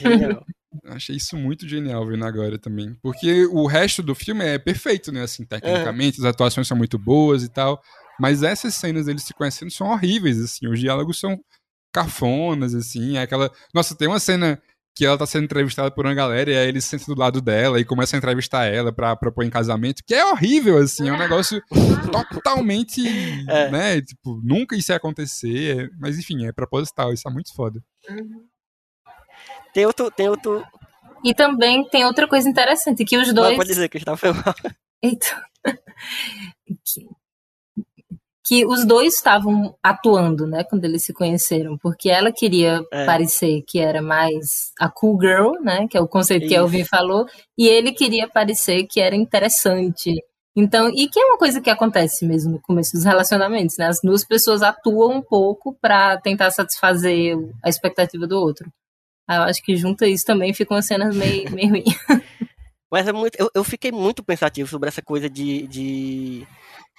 [0.01, 0.43] Genial.
[0.88, 2.93] Achei isso muito genial vendo agora também.
[3.01, 5.22] Porque o resto do filme é perfeito, né?
[5.22, 7.82] Assim, tecnicamente, as atuações são muito boas e tal.
[8.20, 10.68] Mas essas cenas deles se conhecendo são horríveis, assim.
[10.68, 11.39] Os diálogos são
[11.93, 13.16] cafonas, assim.
[13.18, 13.49] É aquela.
[13.74, 14.61] Nossa, tem uma cena
[14.95, 17.79] que ela tá sendo entrevistada por uma galera e aí eles sentam do lado dela
[17.79, 21.09] e começam a entrevistar ela pra propor em casamento, que é horrível, assim.
[21.09, 21.61] É um negócio
[22.31, 23.01] totalmente.
[23.49, 23.69] É.
[23.69, 24.01] né?
[24.01, 25.91] Tipo, nunca isso ia acontecer.
[25.99, 27.11] Mas enfim, é proposital.
[27.11, 27.83] Isso é muito foda.
[29.73, 30.09] Tem outro.
[30.11, 30.65] Tem outro.
[31.23, 33.57] E também tem outra coisa interessante, que os Não, dois.
[33.57, 34.55] pode dizer que estava foi mal.
[35.03, 35.43] Eita.
[38.45, 43.05] que, os dois estavam atuando, né, quando eles se conheceram, porque ela queria É.
[43.05, 46.65] parecer que era mais a cool girl, né, que é o conceito que a Isso.
[46.65, 47.25] Elvin falou,
[47.57, 50.13] e ele queria parecer que era interessante.
[50.55, 53.87] Então, e que é uma coisa que acontece mesmo no começo dos relacionamentos, né?
[53.87, 58.71] As duas pessoas atuam um pouco pra tentar satisfazer a expectativa do outro.
[59.27, 61.83] Aí eu acho que junto a isso também ficam as cenas meio, meio ruins.
[62.89, 66.47] Mas é muito, eu, eu fiquei muito pensativo sobre essa coisa de, de,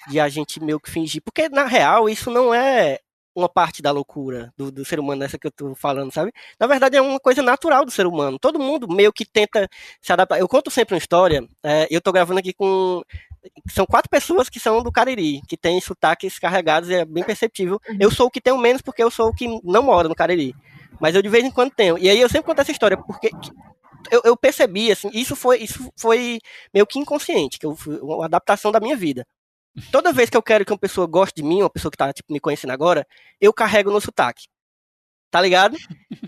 [0.09, 1.23] de a gente meio que fingir.
[1.23, 2.99] Porque, na real, isso não é
[3.37, 6.33] uma parte da loucura do, do ser humano, essa que eu tô falando, sabe?
[6.59, 8.39] Na verdade, é uma coisa natural do ser humano.
[8.39, 9.69] Todo mundo meio que tenta
[10.01, 10.39] se adaptar.
[10.41, 11.47] Eu conto sempre uma história.
[11.63, 13.03] é, eu tô gravando aqui com.
[13.71, 17.79] São quatro pessoas que são do Cariri, que têm sotaques carregados e é bem perceptível.
[18.01, 20.55] Eu sou o que tenho menos porque eu sou o que não mora no Cariri.
[20.99, 21.99] Mas eu de vez em quando tenho.
[21.99, 23.31] E aí eu sempre conto essa história, porque
[24.11, 26.41] eu, eu percebi, assim, isso foi, isso foi
[26.73, 29.27] meio que inconsciente, que eu, uma adaptação da minha vida.
[29.93, 32.13] Toda vez que eu quero que uma pessoa goste de mim, uma pessoa que tá,
[32.13, 33.07] tipo, me conhecendo agora,
[33.41, 34.47] eu carrego no sotaque.
[35.31, 35.77] Tá ligado?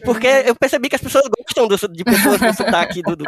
[0.05, 3.25] Porque eu percebi que as pessoas gostam do- de pessoas com sotaque do, do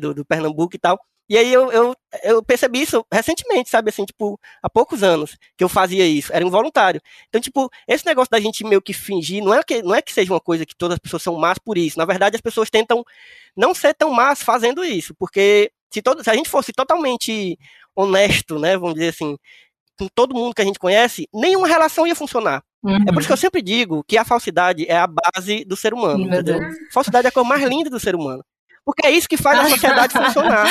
[0.00, 0.98] do, do Pernambuco e tal.
[1.26, 3.88] E aí eu, eu, eu percebi isso recentemente, sabe?
[3.88, 6.30] Assim, tipo, há poucos anos que eu fazia isso.
[6.34, 7.00] Era involuntário.
[7.28, 10.12] Então, tipo, esse negócio da gente meio que fingir, não é que, não é que
[10.12, 11.96] seja uma coisa que todas as pessoas são más por isso.
[11.98, 13.02] Na verdade, as pessoas tentam
[13.56, 15.14] não ser tão más fazendo isso.
[15.14, 17.58] Porque se, todo, se a gente fosse totalmente
[17.94, 18.76] honesto, né?
[18.76, 19.36] Vamos dizer assim,
[19.98, 22.62] com todo mundo que a gente conhece, nenhuma relação ia funcionar.
[23.08, 25.94] É por isso que eu sempre digo que a falsidade é a base do ser
[25.94, 26.24] humano.
[26.24, 26.60] Entendeu?
[26.92, 28.44] Falsidade é a coisa mais linda do ser humano.
[28.84, 30.66] Porque é isso que faz a sociedade funcionar.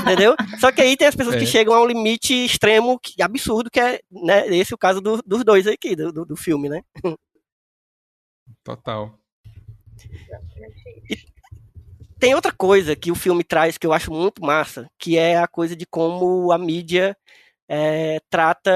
[0.00, 0.34] Entendeu?
[0.58, 1.38] Só que aí tem as pessoas É.
[1.38, 5.20] que chegam a um limite extremo, que, absurdo, que é né, esse o caso do-
[5.26, 6.80] dos dois aqui, do, do, do filme, né?
[8.64, 9.12] Total.
[12.22, 15.48] Tem outra coisa que o filme traz que eu acho muito massa, que é a
[15.48, 17.16] coisa de como a mídia
[17.68, 18.70] é, trata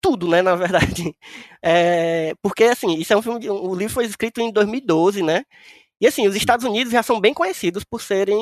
[0.00, 1.16] tudo, né, na verdade.
[1.62, 5.44] É, porque, assim, isso é um filme, de- o livro foi escrito em 2012, né,
[6.00, 8.36] e, assim, os Estados Unidos já são bem conhecidos por serem,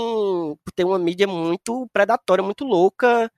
[0.65, 3.31] por ter uma mídia muito predatória, muito louca,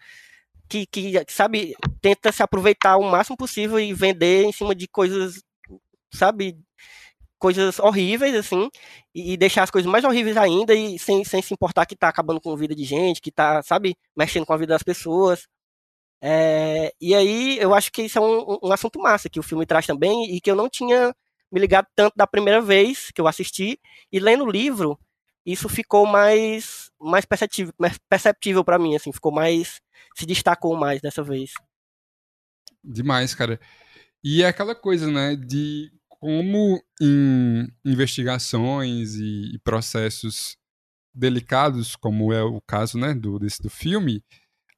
[0.68, 5.42] que, que, sabe, tenta se aproveitar o máximo possível e vender em cima de coisas,
[6.12, 6.58] sabe,
[7.44, 8.70] coisas horríveis, assim,
[9.14, 12.40] e, deixar as coisas mais horríveis ainda e sem, sem se importar que tá acabando
[12.40, 15.46] com a vida de gente, que tá, sabe, mexendo com a vida das pessoas.
[16.22, 19.66] É, e aí eu acho que isso é um, um assunto massa que o filme
[19.66, 21.14] traz também e que eu não tinha
[21.52, 23.78] me ligado tanto da primeira vez que eu assisti
[24.10, 24.98] e lendo o livro
[25.44, 29.82] isso ficou mais mais perceptível, mais perceptível para mim assim ficou mais
[30.16, 31.52] se destacou mais dessa vez
[32.82, 33.58] Demais, cara.
[34.22, 35.90] E é aquela coisa, né, de
[36.24, 40.56] como em investigações e, processos
[41.14, 44.24] delicados, como é o caso, né, do, desse, do filme,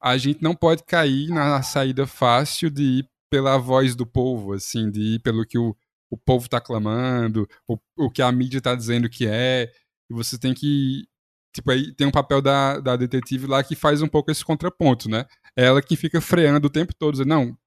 [0.01, 4.91] a gente não pode cair na saída fácil de ir pela voz do povo, assim,
[4.91, 5.73] de ir pelo que o,
[6.11, 9.71] o povo tá clamando, o, o que a mídia tá dizendo que é,
[10.11, 11.07] e você tem que
[11.55, 15.07] tipo, aí tem um papel da, da detetive lá que faz um pouco esse contraponto,
[15.07, 15.25] né?
[15.55, 17.57] É ela que fica freando o tempo todo, dizendo, não,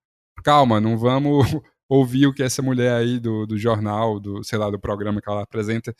[0.45, 1.47] calma, não vamos
[1.91, 5.28] ouvir o que essa mulher aí do, do jornal, do, sei lá, do programa que
[5.28, 5.93] ela apresenta,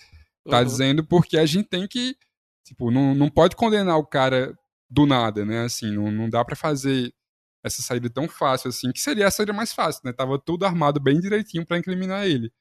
[0.49, 0.65] tá Uhum.
[0.65, 2.17] dizendo, porque a gente tem que,
[2.65, 4.57] tipo, não, não pode condenar o cara
[4.89, 5.65] do nada, né?
[5.65, 7.13] Assim, não, não dá pra fazer
[7.65, 10.13] essa saída tão fácil assim, que seria a saída mais fácil, né?
[10.13, 12.53] Tava tudo armado bem direitinho pra incriminar ele.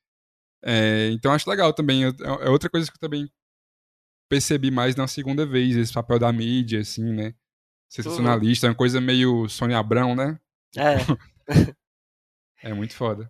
[0.64, 2.10] É, então acho legal também, é
[2.42, 3.30] é outra coisa que eu também
[4.28, 7.34] percebi mais na segunda vez, esse papel da mídia, assim, né?
[7.90, 10.40] Sensacionalista, é uma coisa meio Sônia Abrão, né?
[10.78, 10.98] é
[12.62, 13.30] É muito foda.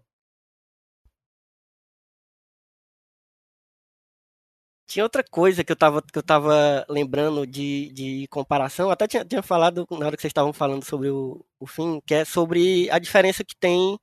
[4.87, 9.23] Tinha outra coisa que eu tava, que eu tava lembrando de, de comparação, até tinha,
[9.23, 12.89] tinha falado na hora que vocês estavam falando sobre o, o fim, que é sobre
[12.89, 13.99] a diferença que tem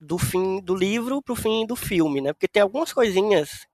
[0.00, 2.32] do fim do livro pro fim do filme, né?
[2.32, 3.66] Porque tem algumas coisinhas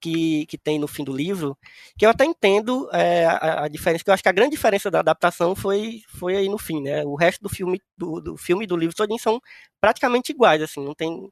[0.00, 1.56] que, que tem no fim do livro,
[1.98, 4.90] que eu até entendo é, a, a, diferença, que eu acho que a grande diferença
[4.90, 7.04] da adaptação foi, foi aí no fim, né?
[7.04, 9.40] O resto do filme do, do filme e do livro todos são
[9.80, 11.28] praticamente iguais, assim, não tem,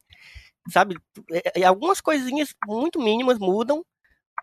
[0.71, 0.97] sabe?
[1.33, 3.85] É, é, algumas coisinhas muito mínimas mudam,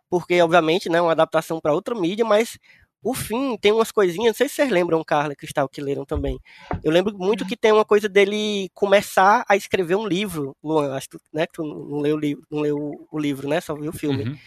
[0.09, 2.57] porque obviamente, né, uma adaptação para outra mídia, mas
[3.05, 6.03] o fim tem umas coisinhas, não sei se vocês lembram, Carla e Cristal, que leram
[6.03, 6.39] também.
[6.83, 11.09] Eu lembro muito que tem uma coisa dele começar a escrever um livro, Luan, acho
[11.11, 14.23] que, né, tu não leu, não leu o livro, né, só viu o filme.
[14.23, 14.37] Uhum.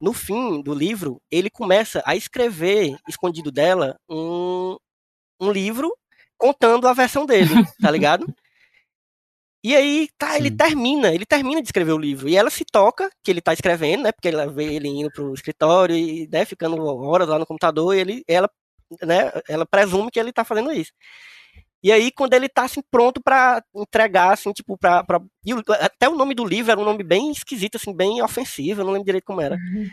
[0.00, 4.78] No fim do livro, ele começa a escrever, escondido dela, um,
[5.38, 5.94] um livro
[6.38, 8.26] contando a versão dele, tá ligado?
[9.62, 12.28] E aí, tá, ele termina, ele termina de escrever o livro.
[12.28, 14.12] E ela se toca que ele tá escrevendo, né?
[14.12, 18.00] Porque ela vê ele indo pro escritório e, né, ficando horas lá no computador, e
[18.00, 18.48] ele, ela,
[19.02, 20.92] né, ela presume que ele tá fazendo isso.
[21.82, 25.04] E aí, quando ele tá assim, pronto para entregar, assim, tipo, pra.
[25.04, 25.20] pra...
[25.44, 28.84] E até o nome do livro era um nome bem esquisito, assim, bem ofensivo, eu
[28.84, 29.56] não lembro direito como era.
[29.56, 29.88] Uhum.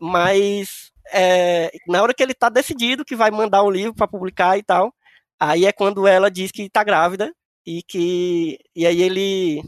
[0.00, 4.58] Mas é, na hora que ele tá decidido que vai mandar o livro para publicar
[4.58, 4.94] e tal,
[5.38, 7.32] aí é quando ela diz que tá grávida
[7.66, 9.62] e que e aí ele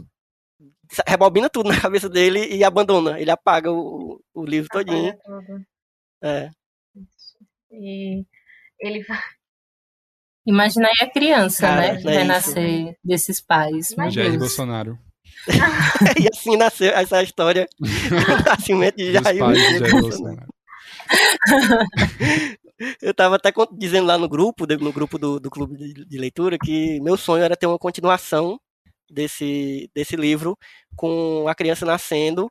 [1.06, 5.16] rebobina tudo na cabeça dele e abandona, ele apaga o, o livro apaga todinho.
[5.24, 5.66] Tudo.
[6.22, 6.50] É.
[7.70, 8.24] E
[8.80, 9.04] ele
[10.46, 11.96] Imagina aí a criança, Cara, né?
[11.96, 13.88] Que vai nascer desses pais.
[14.10, 14.96] Jair Bolsonaro.
[16.20, 20.46] e assim nasceu essa história do nascimento de Jair, Jair Bolsonaro.
[23.00, 27.00] Eu estava até dizendo lá no grupo, no grupo do, do clube de, leitura, que
[27.00, 28.60] meu sonho era ter uma continuação
[29.10, 30.58] desse, desse livro
[30.94, 32.50] com a criança nascendo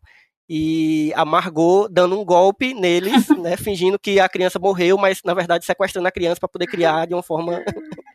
[0.49, 5.33] e a Margot dando um golpe neles, né, fingindo que a criança morreu, mas na
[5.33, 7.63] verdade sequestrando a criança para poder criar de uma forma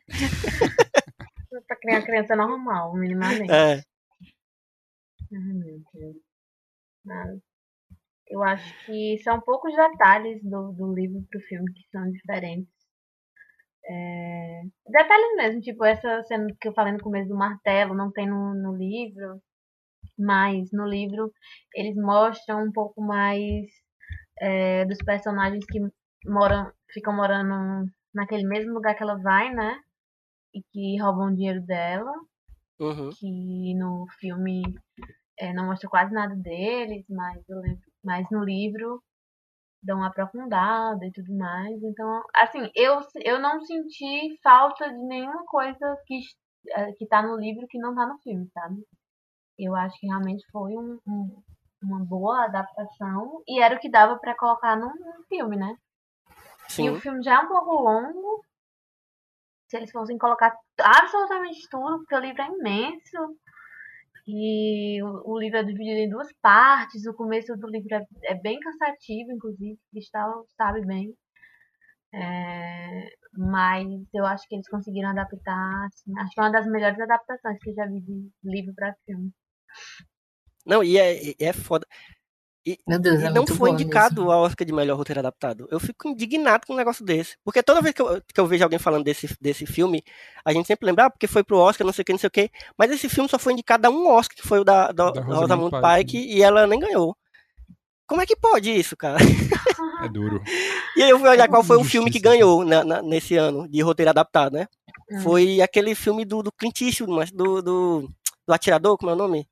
[1.67, 3.53] para criar a criança normal, minimamente.
[3.53, 3.83] É.
[5.33, 6.17] Ai, meu Deus.
[8.31, 12.73] Eu acho que são poucos detalhes do, do livro pro filme que são diferentes.
[13.85, 14.63] É...
[14.87, 18.55] Detalhes mesmo, tipo essa cena que eu falei no começo do martelo, não tem no,
[18.55, 19.43] no livro,
[20.17, 21.33] mas no livro
[21.75, 23.67] eles mostram um pouco mais
[24.41, 25.81] é, dos personagens que
[26.25, 29.77] moram, ficam morando naquele mesmo lugar que ela vai, né?
[30.55, 32.13] E que roubam o dinheiro dela.
[32.79, 33.11] Uhum.
[33.11, 34.63] Que no filme
[35.37, 39.03] é, não mostra quase nada deles, mas eu lembro mas no livro
[39.83, 41.83] dão uma aprofundada e tudo mais.
[41.83, 46.21] Então, assim, eu, eu não senti falta de nenhuma coisa que,
[46.69, 48.85] eh, que tá no livro que não tá no filme, sabe?
[49.59, 51.43] Eu acho que realmente foi um, um,
[51.83, 55.77] uma boa adaptação e era o que dava para colocar num, num, filme, né?
[56.69, 56.87] Sim.
[56.87, 58.45] E o filme já é um pouco longo.
[59.69, 63.37] Se eles fossem colocar absolutamente tudo, porque o livro é imenso.
[64.27, 67.07] E o, o, livro é dividido em duas partes.
[67.07, 71.15] O começo do livro é, é bem cansativo, inclusive, Cristal sabe bem.
[72.13, 75.87] É, mas eu acho que eles conseguiram adaptar.
[75.87, 78.95] Assim, acho que é uma das melhores adaptações que eu já vi de livro para
[79.07, 79.33] filme.
[80.67, 81.87] Não, e é, é foda.
[82.65, 84.31] E, Meu Deus, e é não foi indicado mesmo.
[84.31, 85.67] ao Oscar de melhor roteiro adaptado.
[85.71, 87.37] Eu fico indignado com um negócio desse.
[87.43, 90.05] Porque toda vez que eu, que eu vejo alguém falando desse, desse filme,
[90.45, 92.29] a gente sempre lembra, ah, porque foi pro Oscar, não sei o que, não sei
[92.29, 92.51] o que.
[92.77, 95.23] Mas esse filme só foi indicado a um Oscar, que foi o da, da, da
[95.23, 97.17] Rosamund Pike, Pike, e ela nem ganhou.
[98.07, 99.19] Como é que pode isso, cara?
[100.03, 100.43] É duro.
[100.97, 103.69] e aí eu fui olhar qual foi o filme que ganhou na, na, nesse ano
[103.69, 104.67] de roteiro adaptado, né?
[105.11, 105.21] Hum.
[105.21, 108.09] Foi aquele filme do, do Clint Eastwood, do, do,
[108.47, 109.47] do Atirador, como é o nome?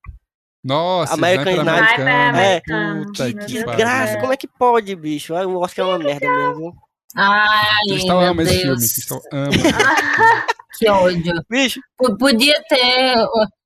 [0.64, 3.02] Nossa, American Sniper americano.
[3.02, 5.34] É, Puta que desgraça, como é que pode, bicho?
[5.34, 6.74] O Oscar é uma merda mesmo.
[7.16, 8.50] Ai, Cristal ama Deus.
[8.50, 9.50] esse filme, Cristal ama.
[10.78, 11.44] que ódio.
[11.50, 11.80] Bicho.
[12.18, 13.14] Podia ter.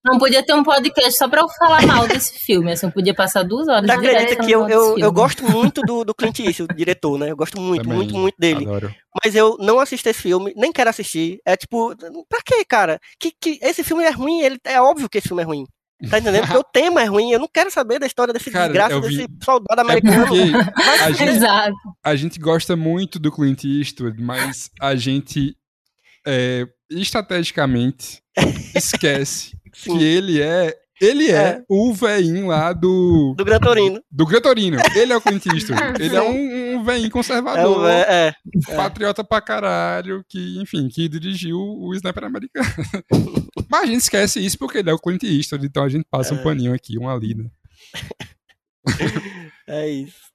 [0.04, 2.72] Não podia ter um podcast só pra eu falar mal desse filme.
[2.72, 3.86] Assim, podia passar duas horas.
[3.86, 7.30] Não acredita que eu, eu, eu, gosto muito do, do Clint Eastwood, o diretor, né?
[7.30, 8.64] Eu gosto muito, Também, muito, muito dele.
[8.64, 8.94] Adoro.
[9.22, 11.40] Mas eu não assisto esse filme, nem quero assistir.
[11.44, 11.94] É tipo,
[12.28, 12.98] pra quê, cara?
[13.20, 15.66] Que, que esse filme é ruim, ele, é óbvio que esse filme é ruim.
[16.08, 16.46] Tá entendendo?
[16.46, 17.32] Porque o tema é ruim.
[17.32, 19.16] Eu não quero saber da história desse Cara, desgraça vi...
[19.16, 20.36] desse soldado é americano.
[20.36, 21.76] É a, gente, Exato.
[22.02, 25.56] a gente gosta muito do Clint Eastwood, mas a gente
[26.26, 28.22] é, estrategicamente
[28.74, 33.34] esquece que ele é ele é, é, o veinho lá do.
[33.36, 34.00] Do Gran Torino.
[34.08, 34.78] Do Gran Torino.
[34.94, 36.00] Ele é o Clint Eastwood.
[36.00, 37.88] Ele é um, um veinho conservador.
[37.90, 38.34] É, é,
[38.68, 42.66] é, patriota pra caralho, que, enfim, que dirigiu o Sniper americano.
[43.68, 46.34] Mas a gente esquece isso porque ele é o Clint Eastwood, então a gente passa
[46.34, 46.42] um é.
[46.44, 47.50] paninho aqui, um ali, né?
[49.66, 50.32] é isso.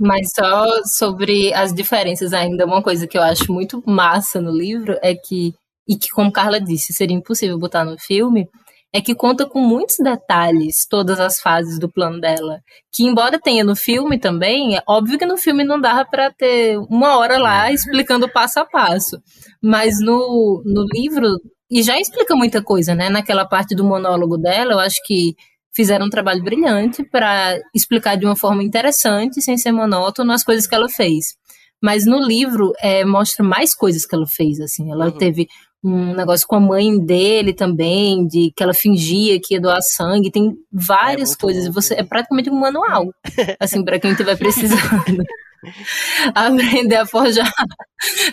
[0.00, 4.96] Mas só sobre as diferenças ainda, uma coisa que eu acho muito massa no livro
[5.02, 5.54] é que,
[5.86, 8.48] e que como Carla disse, seria impossível botar no filme,
[8.92, 12.60] é que conta com muitos detalhes todas as fases do plano dela.
[12.92, 16.78] Que, embora tenha no filme também, é óbvio que no filme não dava para ter
[16.90, 19.20] uma hora lá explicando passo a passo.
[19.62, 21.28] Mas no, no livro,
[21.70, 23.10] e já explica muita coisa, né?
[23.10, 25.34] Naquela parte do monólogo dela, eu acho que
[25.74, 30.66] fizeram um trabalho brilhante para explicar de uma forma interessante, sem ser monótono, as coisas
[30.66, 31.36] que ela fez.
[31.80, 34.90] Mas no livro é, mostra mais coisas que ela fez, assim.
[34.90, 35.18] Ela uhum.
[35.18, 35.46] teve
[35.82, 40.30] um negócio com a mãe dele também, de que ela fingia que ia doar sangue,
[40.30, 41.72] tem várias é coisas.
[41.72, 43.12] Você é praticamente um manual,
[43.60, 45.24] assim, para quem estiver precisando.
[46.34, 47.52] Aprender a forjar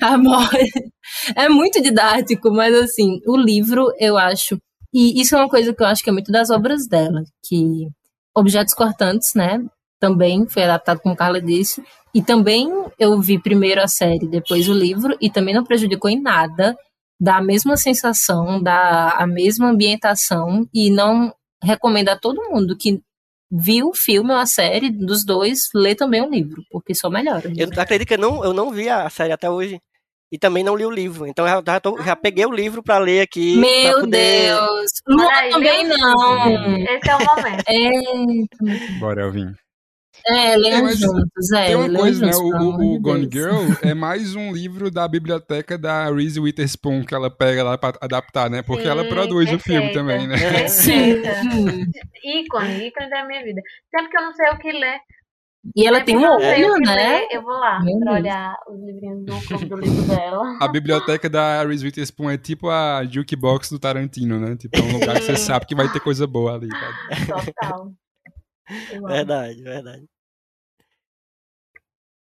[0.02, 0.91] a morte.
[1.36, 4.60] É muito didático, mas assim, o livro eu acho,
[4.93, 7.88] e isso é uma coisa que eu acho que é muito das obras dela, que
[8.36, 9.60] Objetos Cortantes, né,
[10.00, 11.84] também foi adaptado como Carla disse,
[12.14, 12.70] e também
[13.00, 16.78] eu vi primeiro a série, depois o livro, e também não prejudicou em nada
[17.26, 23.01] dá a mesma sensação, dá a mesma ambientação e não recomendo a todo mundo que
[23.51, 27.51] viu o filme ou a série dos dois, lê também o livro, porque só melhora.
[27.57, 29.80] Eu acredito que eu não, eu não vi a série até hoje.
[30.32, 31.26] E também não li o livro.
[31.26, 33.57] Então eu já, tô, já peguei o livro para ler aqui.
[33.57, 34.49] Meu poder...
[34.49, 34.91] Deus!
[35.07, 36.78] Luan também não.
[36.78, 37.63] Esse é o momento.
[37.67, 38.99] É.
[38.99, 39.53] Bora, Elvin.
[40.28, 41.67] É, leiam é, juntos, é.
[41.67, 42.32] Tem uma coisa, né?
[42.36, 47.30] O, o Gone Girl é mais um livro da biblioteca da Reese Witherspoon que ela
[47.30, 48.63] pega lá pra adaptar, né?
[48.63, 50.36] Porque Sim, ela produz perfeita, o filme também, né?
[50.38, 51.30] Perfeita.
[52.26, 53.61] ícone, ícone da minha vida.
[53.95, 54.97] Sempre que eu não sei o que ler.
[55.76, 56.95] E ela tem um olho, né?
[56.95, 58.23] Ler, eu vou lá Meu pra Deus.
[58.23, 60.57] olhar os livrinhos do, do livro dela.
[60.61, 64.55] A biblioteca da Reese Witherspoon é tipo a jukebox do Tarantino, né?
[64.55, 66.69] Tipo, é um lugar que você sabe que vai ter coisa boa ali.
[66.69, 67.41] Tá?
[67.41, 67.91] Total.
[69.07, 70.05] Verdade, verdade.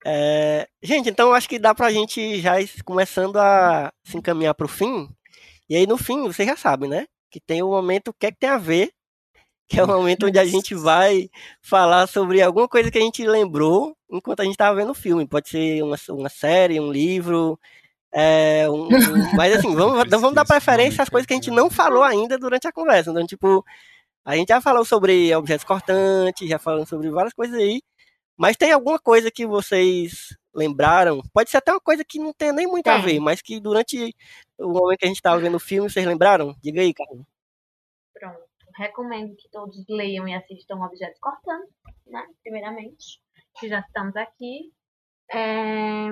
[0.08, 2.54] É, gente, então acho que dá pra gente já
[2.86, 5.10] começando a se encaminhar pro fim.
[5.68, 7.08] E aí no fim, você já sabe, né?
[7.32, 8.92] Que tem o momento, o que é que tem a ver?
[9.68, 11.28] Que é o momento onde a gente vai
[11.60, 15.28] falar sobre alguma coisa que a gente lembrou enquanto a gente estava vendo o filme.
[15.28, 17.60] Pode ser uma, uma série, um livro.
[18.14, 21.70] É, um, um, mas assim, vamos, vamos dar preferência às coisas que a gente não
[21.72, 23.12] falou ainda durante a conversa.
[23.12, 23.66] Então, tipo,
[24.26, 27.82] a gente já falou sobre objetos cortantes, já falamos sobre várias coisas aí.
[28.38, 31.22] Mas tem alguma coisa que vocês lembraram?
[31.34, 34.14] Pode ser até uma coisa que não tem nem muito a ver, mas que durante
[34.58, 36.56] o momento que a gente estava vendo o filme, vocês lembraram?
[36.62, 37.26] Diga aí, Carlos.
[38.14, 38.46] Pronto.
[38.78, 41.74] Recomendo que todos leiam e assistam Objetos Cortantes,
[42.06, 42.26] né?
[42.44, 43.22] Primeiramente.
[43.58, 44.74] Que já estamos aqui.
[45.32, 46.10] É...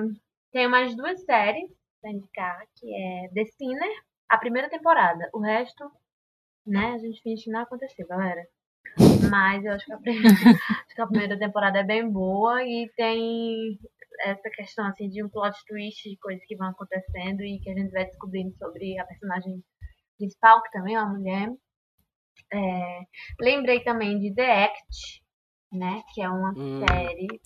[0.50, 1.70] Tem mais duas séries
[2.00, 5.28] pra indicar, que é The Sinner, a primeira temporada.
[5.32, 5.90] O resto,
[6.66, 8.46] né, a gente finge que não aconteceu, galera.
[9.30, 10.28] Mas eu acho que, a primeira,
[10.86, 13.78] acho que a primeira temporada é bem boa e tem
[14.20, 17.74] essa questão assim de um plot twist de coisas que vão acontecendo e que a
[17.74, 19.62] gente vai descobrindo sobre a personagem
[20.16, 21.52] principal, que também é uma mulher.
[22.52, 23.00] É,
[23.40, 25.22] lembrei também de The Act,
[25.72, 26.02] né?
[26.14, 26.86] Que é uma hum.
[26.86, 27.40] série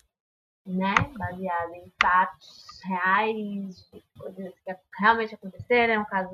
[0.66, 6.30] né, baseada em fatos reais, coisas que realmente aconteceram, é um caso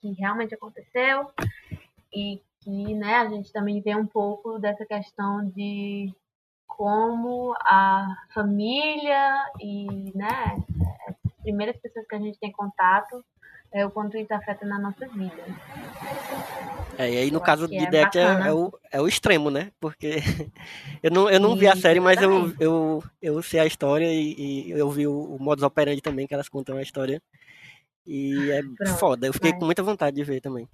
[0.00, 1.32] que realmente aconteceu
[2.12, 6.12] e que né, a gente também vê um pouco dessa questão de
[6.66, 10.56] como a família e né,
[11.08, 13.24] as primeiras pessoas que a gente tem contato
[13.72, 15.42] é o quanto isso afeta na nossa vida.
[16.98, 19.50] É, e aí no eu caso de é Deck é, é, o, é o extremo,
[19.50, 19.72] né?
[19.80, 20.16] Porque
[21.02, 24.68] eu não, eu não vi a série, mas eu, eu, eu sei a história e,
[24.68, 27.22] e eu vi o, o modus operandi também, que elas contam a história.
[28.06, 30.68] E é Pronto, foda, eu fiquei com muita vontade de ver também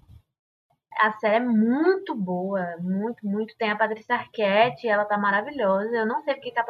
[0.99, 3.57] a série é muito boa, muito, muito.
[3.57, 5.95] Tem a Patrícia Arquette, ela tá maravilhosa.
[5.95, 6.65] Eu não sei porque que a,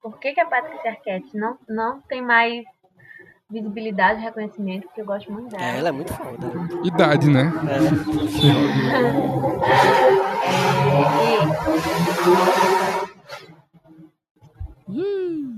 [0.00, 2.64] por que, que a Patrícia Arquette não, não tem mais
[3.50, 5.64] visibilidade e reconhecimento, porque eu gosto muito dela.
[5.64, 6.46] É, ela é muito foda.
[6.84, 7.50] Idade, né?
[7.64, 7.78] É.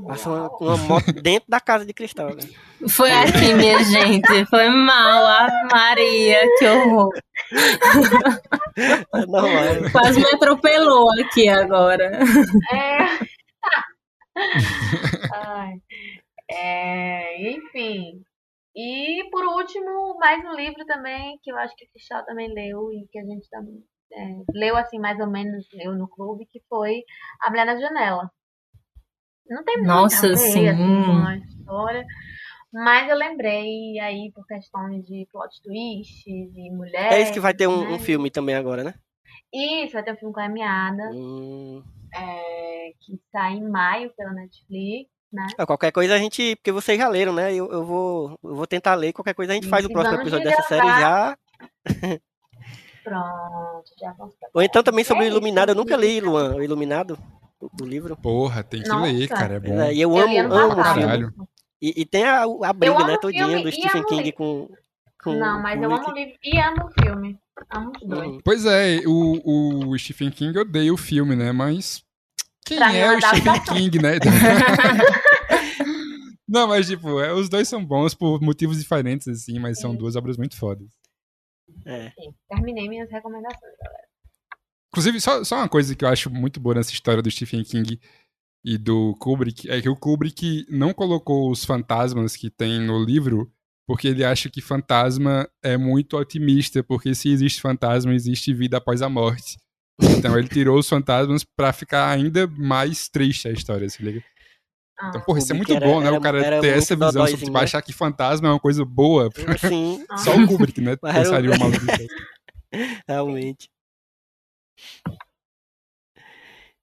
[0.07, 2.43] Passa uma, uma moto dentro da casa de cristal, né?
[2.89, 4.45] Foi assim, minha gente.
[4.47, 7.11] Foi mal, a Maria, que horror.
[9.29, 9.91] Não.
[9.93, 12.11] Quase me atropelou aqui agora.
[12.73, 12.99] É.
[15.35, 15.75] Ai.
[16.51, 18.23] É, enfim.
[18.75, 22.93] E por último, mais um livro também, que eu acho que o Cristal também leu
[22.93, 26.61] e que a gente também é, leu assim mais ou menos, leu no clube, que
[26.69, 27.03] foi
[27.41, 28.31] A Mulher na Janela.
[29.51, 30.69] Não tem Nossa, muita sim.
[30.69, 32.07] Assim, com a história.
[32.73, 37.13] Mas eu lembrei aí por questões de plot twists e mulheres.
[37.13, 37.91] É isso que vai ter um, né?
[37.91, 38.95] um filme também agora, né?
[39.53, 41.11] Isso, vai ter um filme com a Emiada.
[41.13, 41.83] Hum.
[42.15, 45.11] É, que sai em maio pela Netflix.
[45.33, 45.47] Né?
[45.59, 46.55] Ah, qualquer coisa a gente.
[46.57, 47.53] Porque vocês já leram, né?
[47.53, 49.13] Eu, eu, vou, eu vou tentar ler.
[49.13, 51.37] Qualquer coisa a gente faz o próximo episódio dessa série já.
[53.03, 55.71] Pronto, já vamos Ou então também sobre o É isso, Iluminado.
[55.71, 56.27] Eu nunca li, isso.
[56.27, 57.19] Luan, o Iluminado,
[57.61, 58.17] o, livro.
[58.17, 59.13] Porra, tem que Nossa.
[59.13, 59.55] ler, cara.
[59.55, 59.81] É bom.
[59.81, 61.33] é, e eu, Eu amo, amo o filme.
[61.83, 64.69] E, e tem a, a briga, né, todinha do Stephen King com,
[65.23, 66.05] com Não, mas eu Kubrick.
[66.05, 67.39] amo o livro e amo o filme.
[67.71, 68.29] Amo os dois.
[68.29, 68.41] Uhum.
[68.45, 71.53] Pois é, o, o Stephen King odeia o filme, né?
[71.53, 72.03] Mas
[72.67, 73.61] quem Pra é o Stephen.
[73.63, 74.19] King, né?
[76.49, 79.99] Não, mas tipo, é, os dois são bons por motivos diferentes, assim, mas são Sim.
[79.99, 80.89] duas obras muito fodas.
[81.87, 82.11] É.
[82.11, 84.10] Sim, terminei minhas recomendações, galera.
[84.93, 88.01] Inclusive, só, só uma coisa que eu acho muito boa nessa história do Stephen King
[88.65, 93.51] e do Kubrick é que o Kubrick não colocou os fantasmas que tem no livro
[93.87, 99.03] porque ele acha que fantasma é muito otimista, porque se existe fantasma, existe vida após
[99.03, 99.57] a morte.
[100.01, 104.23] Então ele tirou os fantasmas pra ficar ainda mais triste a história, se liga?
[104.99, 106.07] Ah, Então, porra, isso é muito era- bom, né?
[106.07, 107.61] era- o cara ter essa visão sobre tipo, né?
[107.65, 109.29] achar que fantasma é uma coisa boa.
[109.59, 110.05] Sim.
[110.19, 110.97] Só o Kubrick, né?
[111.03, 112.07] Pensaria uma maluquice.
[113.09, 113.69] realmente.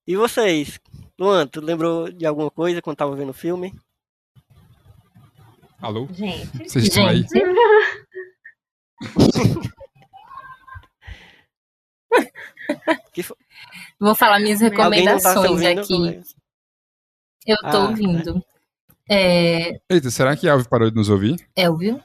[0.05, 0.79] E vocês?
[1.19, 3.73] Luan, tu lembrou de alguma coisa quando tava vendo o filme?
[5.81, 6.07] Alô?
[6.11, 7.23] Gente, Vocês estão aí?
[13.99, 15.79] Vou falar minhas tá recomendações ouvindo?
[15.81, 16.21] aqui.
[17.45, 18.43] Eu tô Ah, ouvindo.
[19.09, 21.37] É, Eita, será que a Alves parou de nos ouvir?
[21.55, 22.03] Elvio?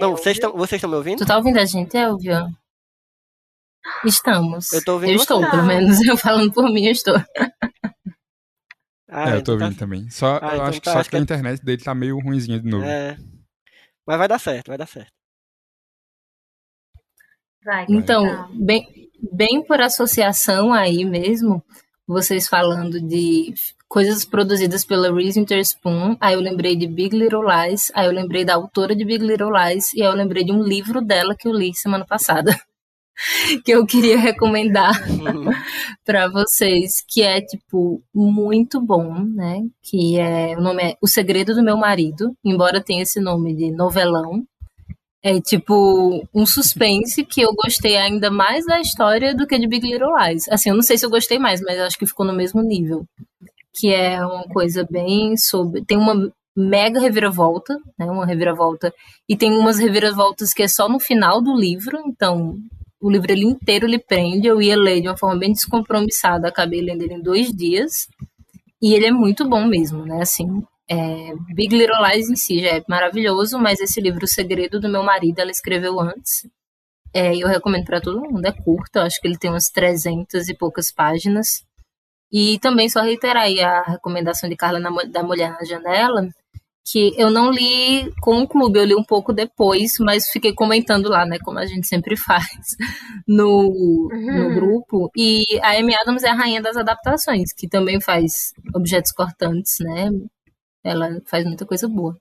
[0.00, 1.18] Não, é, vocês estão vocês estão me ouvindo?
[1.18, 2.46] Tu tá ouvindo a gente, Elvio?
[4.04, 4.72] Estamos.
[4.72, 6.00] Eu tô ouvindo Eu estou, pelo menos.
[6.04, 7.14] Eu falando por mim, eu estou.
[9.08, 10.10] Ah, é, eu tô então tá- ouvindo também.
[10.10, 11.82] Só, Ah, eu então acho que tá, só acho que a que é- internet dele
[11.82, 12.84] tá meio ruimzinha de novo.
[12.84, 13.16] É.
[14.06, 15.12] Mas vai dar certo, vai dar certo.
[17.64, 18.48] vai, Então, então.
[18.54, 21.62] bem, bem por associação aí mesmo,
[22.06, 23.54] vocês falando de
[23.88, 28.44] coisas produzidas pela Reese Witherspoon, aí eu lembrei de Big Little Lies, aí eu lembrei
[28.44, 31.46] da autora de Big Little Lies, e aí eu lembrei de um livro dela que
[31.46, 32.50] eu li semana passada,
[33.64, 34.92] que eu queria recomendar
[36.04, 39.62] para vocês, que é tipo muito bom, né?
[39.82, 43.70] Que é o nome é O Segredo do Meu Marido, embora tenha esse nome de
[43.70, 44.44] novelão.
[45.24, 49.86] É tipo um suspense que eu gostei ainda mais da história do que de Big
[49.86, 50.48] Little Lies.
[50.48, 53.06] Assim, eu não sei se eu gostei mais, mas acho que ficou no mesmo nível.
[53.72, 55.84] Que é uma coisa bem sobre.
[55.84, 58.06] Tem uma mega reviravolta, né?
[58.06, 58.92] Uma reviravolta.
[59.28, 62.58] E tem umas reviravoltas que é só no final do livro, então
[63.02, 64.46] o livro ele inteiro lhe prende.
[64.46, 68.08] Eu ia ler de uma forma bem descompromissada, acabei lendo ele em dois dias.
[68.80, 70.22] E ele é muito bom mesmo, né?
[70.22, 74.80] Assim, é, Big Little Lies em si já é maravilhoso, mas esse livro, O Segredo
[74.80, 76.46] do Meu Marido, ela escreveu antes.
[77.14, 80.54] É, eu recomendo para todo mundo, é curto, acho que ele tem umas 300 e
[80.56, 81.64] poucas páginas.
[82.32, 86.28] E também só reiterar a recomendação de Carla na da Mulher na Janela,
[86.84, 91.08] que eu não li com o clube, eu li um pouco depois, mas fiquei comentando
[91.08, 92.48] lá, né, como a gente sempre faz
[93.26, 94.54] no, no Uhum.
[94.54, 95.10] grupo.
[95.16, 100.10] E a Amy Adams é a rainha das adaptações, que também faz objetos cortantes, né?
[100.84, 102.16] Ela faz muita coisa boa.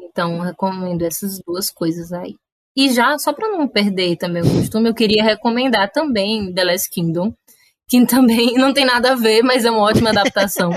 [0.00, 2.34] Então, recomendo essas duas coisas aí.
[2.76, 6.90] E já, só para não perder também o costume, eu queria recomendar também The Last
[6.90, 7.32] Kingdom,
[7.88, 10.70] que também não tem nada a ver, mas é uma ótima adaptação.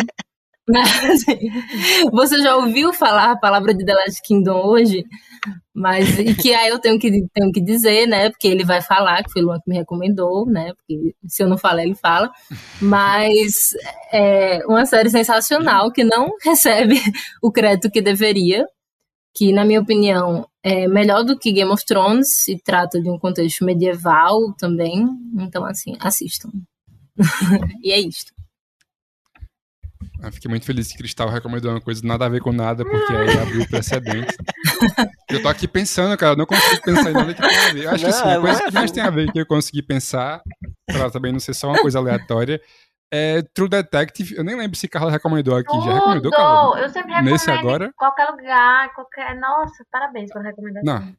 [0.74, 1.38] Assim,
[2.12, 5.06] Você já ouviu falar a palavra de The Last Kingdom hoje?
[5.74, 8.30] Mas e que aí eu tenho que, tenho que dizer, né?
[8.30, 10.74] Porque ele vai falar, que foi o Luan que me recomendou, né?
[10.74, 12.32] Porque se eu não falar, ele fala.
[12.82, 13.74] Mas
[14.12, 16.96] é uma série sensacional que não recebe
[17.44, 18.66] o crédito que deveria.
[19.36, 23.20] Que, na minha opinião, é melhor do que Game of Thrones, se trata de um
[23.20, 25.06] contexto medieval também.
[25.40, 26.50] Então, assim, assistam.
[27.84, 28.35] e é isto.
[30.26, 33.14] Eu fiquei muito feliz que Cristal recomendou uma coisa nada a ver com nada, porque
[33.14, 34.36] aí abriu o precedente.
[35.30, 37.84] Eu tô aqui pensando, cara, eu não consigo pensar em nada que tenha a ver.
[37.84, 39.46] Eu acho que assim, Não, a coisa mas- que mais tem a ver que eu
[39.46, 40.42] consegui pensar,
[40.88, 42.62] pra ela também não ser só uma coisa aleatória,
[43.12, 44.36] é True Detective.
[44.36, 45.72] Eu nem lembro se Carla recomendou aqui.
[45.82, 46.36] Já recomendou, Tudo!
[46.38, 46.80] Carla?
[46.80, 47.86] Eu sempre recomendo Nesse agora?
[47.88, 49.36] em qualquer lugar, qualquer...
[49.40, 50.84] Nossa, parabéns pela recomendação.
[51.00, 51.16] Não.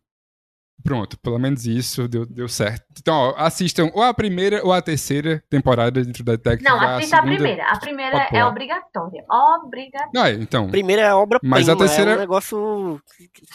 [0.86, 2.84] Pronto, pelo menos isso deu, deu certo.
[2.98, 6.62] Então, ó, assistam ou a primeira ou a terceira temporada de True Detective.
[6.62, 7.64] Não, a assista a segunda- primeira.
[7.70, 9.24] A primeira é obrigatória.
[9.28, 10.10] Obrigatória.
[10.14, 10.70] Não, é, então.
[10.70, 13.00] Primeira é a obra Mas a terceira- é um negócio.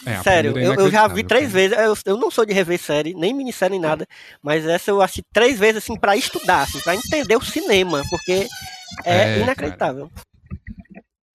[0.06, 1.54] É, a Sério, é eu, eu já vi três cara.
[1.54, 1.78] vezes.
[2.06, 4.06] Eu, eu não sou de rever série, nem minissérie, nem nada.
[4.42, 8.46] Mas essa eu assisti três vezes, assim, pra estudar, assim, pra entender o cinema, porque
[9.04, 10.10] é, É, inacreditável.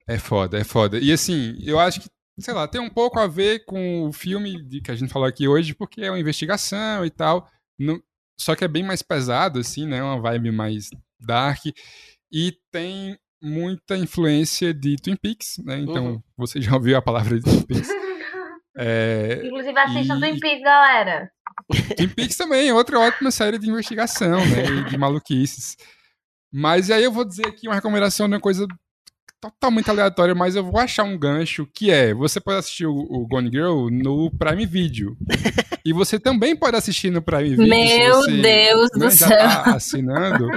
[0.06, 0.98] É foda, é foda.
[0.98, 2.08] E assim, eu acho que,
[2.38, 5.26] sei lá, tem um pouco a ver com o filme de, que a gente falou
[5.28, 7.48] aqui hoje, porque é uma investigação e tal.
[7.78, 8.00] Não-
[8.40, 10.02] só que é bem mais pesado, assim, né?
[10.02, 11.60] Uma vibe mais dark.
[12.32, 15.78] E tem muita influência de Twin Peaks, né?
[15.80, 16.22] Então, Uhum.
[16.36, 17.88] você já ouviu a palavra de Twin Peaks.
[18.80, 21.30] É, Inclusive, assistam E- Twin Peaks, galera.
[21.96, 24.64] Twin Peaks também, outra ótima série de investigação, né?
[24.66, 25.76] E de maluquices.
[26.52, 28.68] Mas e aí eu vou dizer aqui uma recomendação de uma coisa
[29.40, 33.26] totalmente aleatória, mas eu vou achar um gancho que é: você pode assistir o, o
[33.26, 35.16] Gone Girl no Prime Video.
[35.84, 37.68] e você também pode assistir no Prime Video.
[37.68, 39.38] Meu se você, Deus né, do já céu.
[39.38, 40.48] Tá assinando.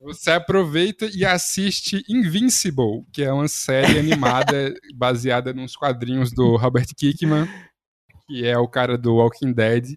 [0.00, 6.86] Você aproveita e assiste Invincible, que é uma série animada baseada nos quadrinhos do Robert
[6.96, 7.48] Kirkman,
[8.26, 9.96] que é o cara do Walking Dead.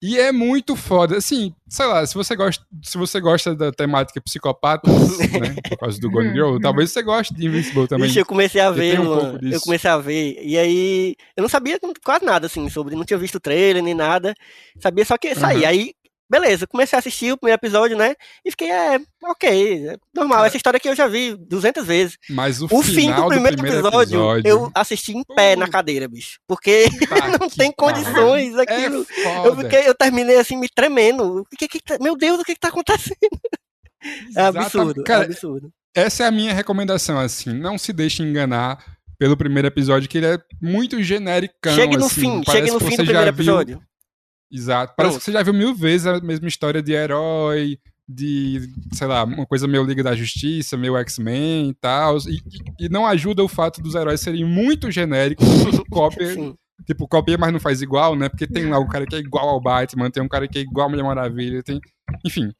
[0.00, 1.16] E é muito foda.
[1.16, 6.00] Assim, sei lá, se você gosta, se você gosta da temática psicopatas, né, por causa
[6.00, 8.06] do Gone Girl, talvez você goste de Invincible também.
[8.06, 9.40] Bicho, eu comecei a ver, um mano.
[9.42, 10.38] Eu comecei a ver.
[10.40, 12.94] E aí, eu não sabia quase nada, assim, sobre.
[12.94, 14.34] Não tinha visto o trailer nem nada.
[14.78, 15.64] Sabia só que ia sair.
[15.64, 15.68] Aham.
[15.68, 15.94] Aí,
[16.28, 18.14] beleza, comecei a assistir o primeiro episódio, né?
[18.44, 20.44] E fiquei, é, ok, é normal.
[20.44, 22.18] Essa história aqui eu já vi 200 vezes.
[22.30, 26.08] Mas o, O fim final do primeiro, episódio, eu assisti em pé na Puta cadeira,
[26.08, 26.38] bicho.
[26.46, 28.60] Porque Tá não que tem condições pariu.
[28.60, 29.06] aquilo.
[29.16, 31.40] É Eu, fiquei, eu terminei assim, me tremendo.
[31.40, 33.16] O que, que tá- meu Deus, o que, que tá acontecendo?
[34.36, 35.72] É absurdo, Cara, é absurdo.
[35.92, 37.52] essa é a minha recomendação, assim.
[37.52, 38.78] Não se deixe enganar
[39.18, 41.54] pelo primeiro episódio, que ele é muito genérico.
[41.74, 43.82] Chegue no assim, fim, chegue no que fim do primeiro episódio.
[44.50, 44.94] Exato.
[44.96, 45.18] Parece Pronto.
[45.18, 47.78] que você já viu mil vezes a mesma história de herói,
[48.08, 52.16] de, sei lá, uma coisa meio Liga da Justiça, meio X-Men e tal.
[52.18, 52.40] E,
[52.80, 56.32] e não ajuda o fato dos heróis serem muito genéricos, muito cópia.
[56.32, 56.56] Sim.
[56.86, 58.28] Tipo, copia, mas não faz igual, né?
[58.28, 60.62] Porque tem lá um cara que é igual ao Batman, tem um cara que é
[60.62, 61.80] igual a Mulher Maravilha, tem.
[62.24, 62.50] Enfim.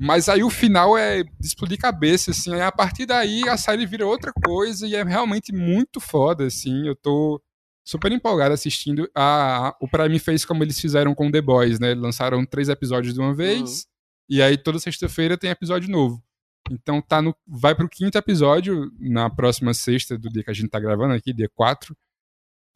[0.00, 2.54] Mas aí o final é explodir cabeça, assim.
[2.54, 6.86] Aí a partir daí a série vira outra coisa e é realmente muito foda, assim.
[6.86, 7.42] Eu tô
[7.90, 9.10] super empolgado assistindo.
[9.14, 11.94] A, a- o Prime fez como eles fizeram com The Boys, né?
[11.94, 13.86] Lançaram três episódios de uma vez.
[14.28, 16.22] E aí toda sexta-feira tem episódio novo.
[16.70, 20.68] Então tá no, vai pro quinto episódio na próxima sexta do dia que a gente
[20.68, 21.96] tá gravando aqui, dia 4.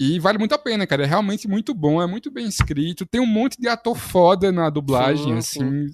[0.00, 1.04] E vale muito a pena, cara.
[1.04, 3.06] É realmente muito bom, é muito bem escrito.
[3.06, 5.86] Tem um monte de ator foda na dublagem, Sim, assim.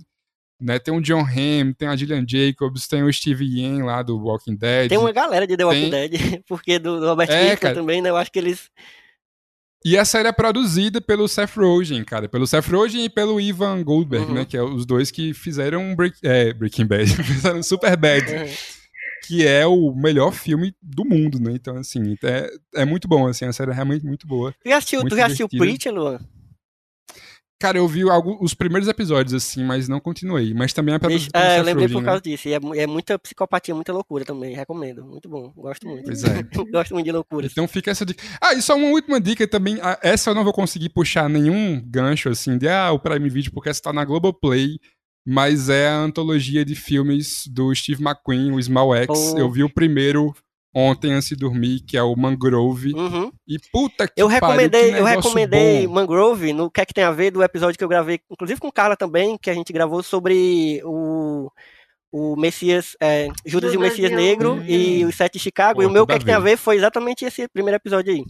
[0.59, 0.79] Né?
[0.79, 4.57] Tem o John Hamm, tem a Gillian Jacobs, tem o Steve Yen lá do Walking
[4.57, 4.89] Dead.
[4.89, 8.03] Tem uma galera de The Walking Tem- Dead, porque do, do Robert É, Kirkman também,
[8.03, 8.09] né?
[8.09, 8.71] Eu acho que eles.
[9.85, 12.29] E a série é produzida pelo Seth Rogen, cara.
[12.29, 14.35] Pelo Seth Rogen e pelo Ivan Goldberg, Uhum.
[14.35, 14.45] né?
[14.45, 17.07] Que é os dois que fizeram Break, é, Breaking Bad.
[17.25, 18.27] fizeram Super Bad.
[19.27, 21.53] que é o melhor filme do mundo, né?
[21.55, 24.53] Então, assim, é, é muito bom, assim, a série é realmente muito boa.
[24.63, 25.49] Tu já assistiu, tu já assistiu
[25.93, 26.21] Luan?
[27.61, 30.55] Cara, eu vi algo, os primeiros episódios, assim, mas não continuei.
[30.55, 32.07] Mas também é pelo É, eu lembrei por né?
[32.07, 32.49] causa disso.
[32.49, 34.57] E é, é muita psicopatia, muita loucura também.
[34.57, 35.05] Recomendo.
[35.05, 35.53] Muito bom.
[35.55, 36.05] Gosto muito.
[36.05, 36.43] Pois é.
[36.73, 37.53] Gosto muito de loucuras.
[37.53, 38.25] Então fica essa dica.
[38.41, 39.79] Ah, e só uma última dica também.
[39.83, 43.53] ah, Essa eu não vou conseguir puxar nenhum gancho, assim, de, ah, o Prime Video,
[43.53, 44.79] porque essa tá na Globoplay.
[45.27, 49.35] Mas é a antologia de filmes do Steve McQueen, o Small X.
[49.35, 49.39] Oh.
[49.39, 50.35] Eu vi o primeiro
[50.75, 52.93] ontem antes de dormir, que é o Mangrove.
[52.95, 53.31] Uhum.
[53.47, 55.95] E puta que Eu pariu, que recomendei, eu recomendei bom.
[55.95, 58.71] Mangrove no que é que tem a ver do episódio que eu gravei, inclusive com
[58.71, 61.51] Carla também, que a gente gravou sobre o,
[62.13, 64.65] o Messias, é, Judas e o Judas Messias Negro Hum.
[64.65, 65.77] e os Sete de Chicago.
[65.77, 66.57] Pô, e o meu que é que tem a ver.
[66.57, 68.25] foi exatamente esse primeiro episódio aí.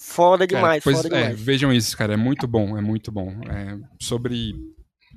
[0.00, 1.40] Foda Cara, demais, pois foda é, demais.
[1.40, 2.14] vejam isso, cara.
[2.14, 3.30] É muito bom, é muito bom.
[3.48, 4.54] É sobre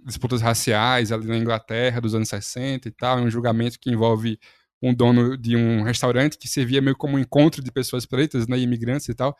[0.05, 3.17] disputas raciais ali na Inglaterra dos anos 60 e tal.
[3.17, 4.39] É um julgamento que envolve
[4.81, 8.57] um dono de um restaurante que servia meio como um encontro de pessoas pretas, né,
[8.57, 9.35] imigrantes e tal.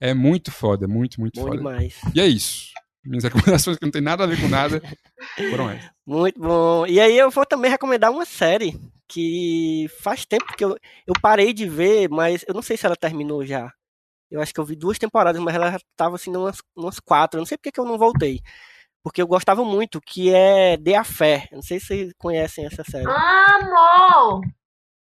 [0.00, 1.56] É muito foda, muito, muito Bom foda.
[1.56, 1.94] demais.
[2.14, 2.72] E é isso.
[3.04, 4.82] Minhas recomendações que não tem nada a ver com nada
[5.50, 5.90] foram essas.
[6.06, 6.86] Muito bom.
[6.86, 8.78] E aí eu vou também recomendar uma série
[9.08, 10.76] que faz tempo que eu,
[11.06, 13.70] eu parei de ver, mas eu não sei se ela terminou já.
[14.30, 17.38] Eu acho que eu vi duas temporadas, mas ela já tava assim umas, umas quatro.
[17.38, 18.40] Eu não sei porque que eu não voltei.
[19.02, 21.48] Porque eu gostava muito, que é The Affair.
[21.52, 23.06] Eu não sei se vocês conhecem essa série.
[23.06, 24.40] Amor!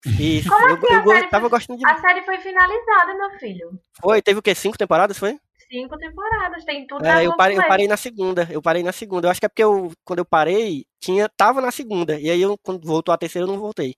[0.07, 0.49] Isso.
[0.49, 1.87] Como eu, assim eu série tava foi- gostando de.
[1.87, 3.79] A série foi finalizada, meu filho.
[4.01, 4.55] Foi, teve o quê?
[4.55, 5.39] Cinco temporadas, foi?
[5.71, 8.47] Cinco temporadas, tem tudo É, eu parei, eu parei na segunda.
[8.51, 9.27] Eu parei na segunda.
[9.27, 12.21] Eu acho que é porque eu, quando eu parei, tinha, tava na segunda.
[12.21, 13.97] E aí, eu, quando voltou a terceira, eu não voltei.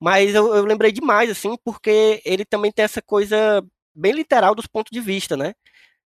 [0.00, 4.66] Mas eu, eu lembrei demais, assim, porque ele também tem essa coisa bem literal dos
[4.66, 5.54] pontos de vista, né?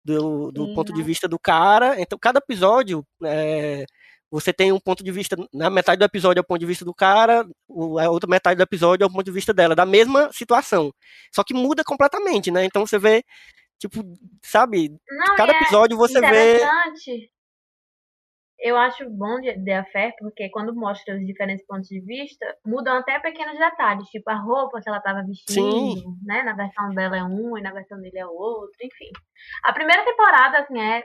[0.03, 1.05] Do, do Sim, ponto de né?
[1.05, 2.01] vista do cara.
[2.01, 3.85] Então, cada episódio, é,
[4.29, 5.35] você tem um ponto de vista.
[5.53, 8.63] Na metade do episódio é o ponto de vista do cara, a outra metade do
[8.63, 10.91] episódio é o ponto de vista dela, da mesma situação.
[11.33, 12.65] Só que muda completamente, né?
[12.65, 13.23] Então, você vê,
[13.79, 14.01] tipo,
[14.43, 14.89] sabe?
[15.09, 16.27] Não, Cada é episódio você vê.
[16.57, 17.31] interessante.
[18.59, 22.97] Eu acho bom de The Affair, porque quando mostra os diferentes pontos de vista, mudam
[22.97, 26.41] até pequenos detalhes, tipo a roupa que ela tava vestindo, né?
[26.41, 29.11] Na versão dela é um e na versão dele é outro, enfim.
[29.63, 31.03] A primeira temporada, assim, é.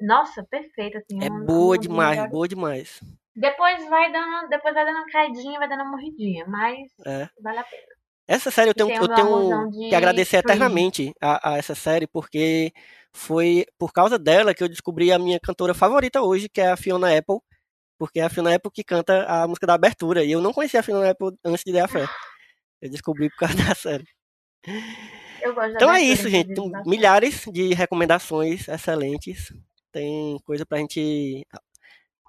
[0.00, 1.22] Nossa, perfeita, assim.
[1.22, 3.00] É boa demais, boa demais.
[3.34, 6.76] Depois vai dando, depois vai dando uma caidinha, vai dando uma morridinha, mas
[7.06, 7.28] É.
[7.40, 7.98] vale a pena.
[8.26, 12.72] Essa série eu tenho, eu tenho que agradecer eternamente a, a essa série, porque
[13.10, 16.76] foi por causa dela que eu descobri a minha cantora favorita hoje, que é a
[16.76, 17.38] Fiona Apple,
[17.98, 20.80] porque é a Fiona Apple que canta a música da abertura, e eu não conhecia
[20.80, 22.06] a Fiona Apple antes de ler a fé.
[22.82, 24.04] Eu descobri por causa da série.
[25.40, 26.52] Eu gosto da Então é isso, gente.
[26.84, 29.52] milhares de recomendações excelentes.
[29.98, 31.44] Tem coisa pra gente.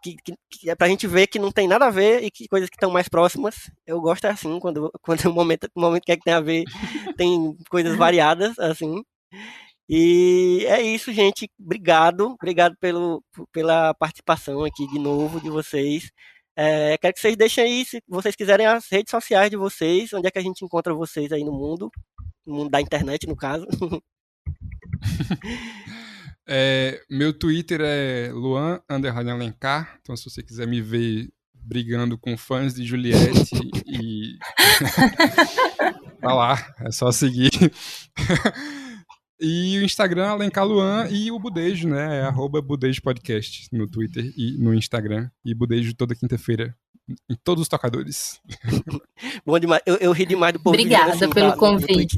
[0.01, 2.47] Que, que, que é pra gente ver que não tem nada a ver e que
[2.47, 3.69] coisas que estão mais próximas.
[3.85, 6.63] Eu gosto assim, quando, quando o momento, o momento que é que tem a ver,
[7.15, 9.03] tem coisas variadas, assim.
[9.87, 11.47] E é isso, gente.
[11.59, 12.35] Obrigado.
[12.41, 16.09] Obrigado pelo, pela participação aqui de novo de vocês.
[16.55, 20.27] É, quero que vocês deixem aí, se vocês quiserem, as redes sociais de vocês, onde
[20.27, 21.91] é que a gente encontra vocês aí no mundo,
[22.45, 23.67] no mundo da internet, no caso.
[26.51, 29.99] É, meu Twitter é Luan Underline Alencar.
[30.01, 34.35] Então, se você quiser me ver brigando com fãs de Juliette e.
[36.19, 37.51] tá lá, é só seguir.
[39.39, 42.21] e o Instagram, Alencar Luan, e o Budejo, né?
[42.21, 45.29] É arroba Budejo Podcast no Twitter e no Instagram.
[45.45, 46.75] E Budejo toda quinta-feira
[47.29, 48.41] em todos os tocadores.
[49.45, 49.83] Bom demais.
[49.85, 52.17] Eu, eu ri demais do povo Obrigada assim, pelo tá, convite.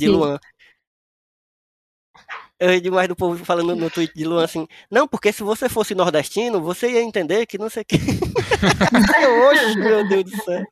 [2.61, 5.67] Eu ri demais do povo falando no tweet de Luan assim, não, porque se você
[5.67, 7.97] fosse nordestino, você ia entender que não sei o que.
[9.49, 10.63] Oxe, meu Deus do céu.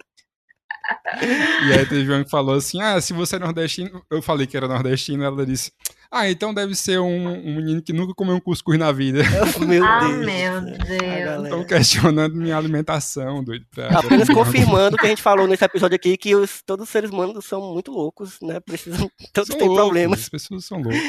[1.69, 4.01] E aí teve uma que falou assim: Ah, se você é nordestino.
[4.09, 5.71] Eu falei que era nordestino, ela disse:
[6.11, 9.21] Ah, então deve ser um, um menino que nunca comeu um cuscuz na vida.
[9.67, 10.25] Meu Ah, Deus.
[10.25, 11.43] meu Deus.
[11.43, 13.65] Estão questionando minha alimentação, doido.
[13.73, 16.89] pra- Apenas confirmando o que a gente falou nesse episódio aqui, que os, todos os
[16.89, 18.59] seres humanos são muito loucos, né?
[18.59, 20.19] Precisam, todos São têm loucos, problemas.
[20.21, 21.01] As pessoas são loucas.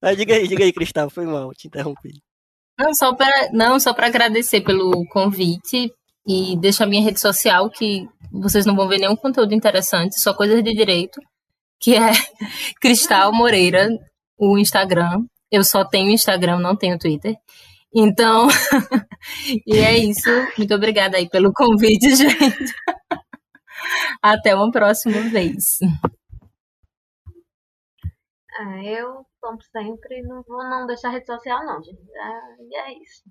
[0.00, 2.22] Mas diga aí, diga aí, Cristal, foi mal, te interrompi.
[2.78, 5.92] Não, só para não, só para agradecer pelo convite
[6.26, 10.62] e deixar minha rede social que vocês não vão ver nenhum conteúdo interessante, só coisas
[10.62, 11.20] de direito,
[11.78, 12.10] que é
[12.80, 13.88] Cristal Moreira,
[14.38, 15.24] o Instagram.
[15.50, 17.36] Eu só tenho Instagram, não tenho Twitter.
[17.94, 18.48] Então,
[19.66, 20.30] e é isso.
[20.56, 22.74] Muito obrigada aí pelo convite, gente.
[24.22, 25.78] Até uma próxima vez.
[28.58, 32.00] Ah, eu, como sempre, não vou não deixar rede social, não, gente.
[32.18, 33.22] Ah, e é isso.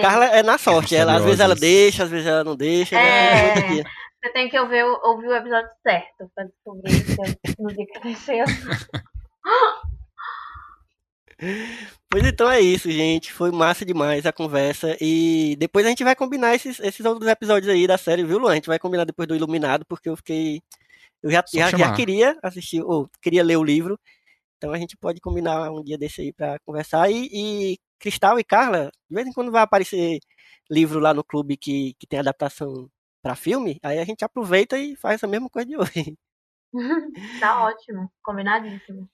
[0.00, 2.96] Carla é na sorte, ela, às vezes ela deixa, às vezes ela não deixa.
[2.98, 3.82] É.
[3.82, 3.84] né?
[4.26, 7.96] Você tem que ouvir, o- ouvir o episódio certo pra descobrir se- no dia que
[7.98, 8.44] aconteceu.
[12.10, 13.32] Pois então é isso, gente.
[13.32, 14.96] Foi massa demais a conversa.
[15.00, 18.52] E depois a gente vai combinar esses, esses outros episódios aí da série, viu, Luan?
[18.52, 20.60] A gente vai combinar depois do Iluminado, porque eu fiquei.
[21.22, 23.98] Eu já, já, já queria assistir, ou queria ler o livro.
[24.56, 27.10] Então a gente pode combinar um dia desse aí pra conversar.
[27.10, 30.18] E, e Cristal e Carla, de vez em quando vai aparecer
[30.70, 32.88] livro lá no clube que, que tem adaptação
[33.26, 36.16] pra filme, aí a gente aproveita e faz a mesma coisa de hoje.
[37.40, 38.08] tá ótimo.
[38.22, 39.08] Combinadíssimo.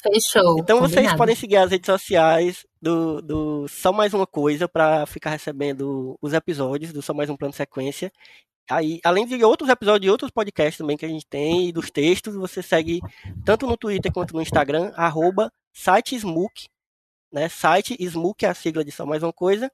[0.00, 0.60] Fechou.
[0.60, 1.18] Então vocês combinado.
[1.18, 6.32] podem seguir as redes sociais do, do Só Mais Uma Coisa para ficar recebendo os
[6.32, 8.12] episódios do Só Mais Um Plano de Sequência.
[8.70, 11.90] Aí, além de outros episódios de outros podcasts também que a gente tem e dos
[11.90, 13.00] textos, você segue
[13.44, 16.68] tanto no Twitter quanto no Instagram, arroba sitesmook,
[17.32, 17.48] né?
[17.48, 19.68] Site Smook é a sigla de Só Mais Uma Coisa,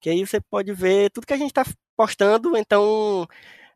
[0.00, 1.64] que aí você pode ver tudo que a gente está
[1.96, 2.56] postando.
[2.56, 3.26] Então,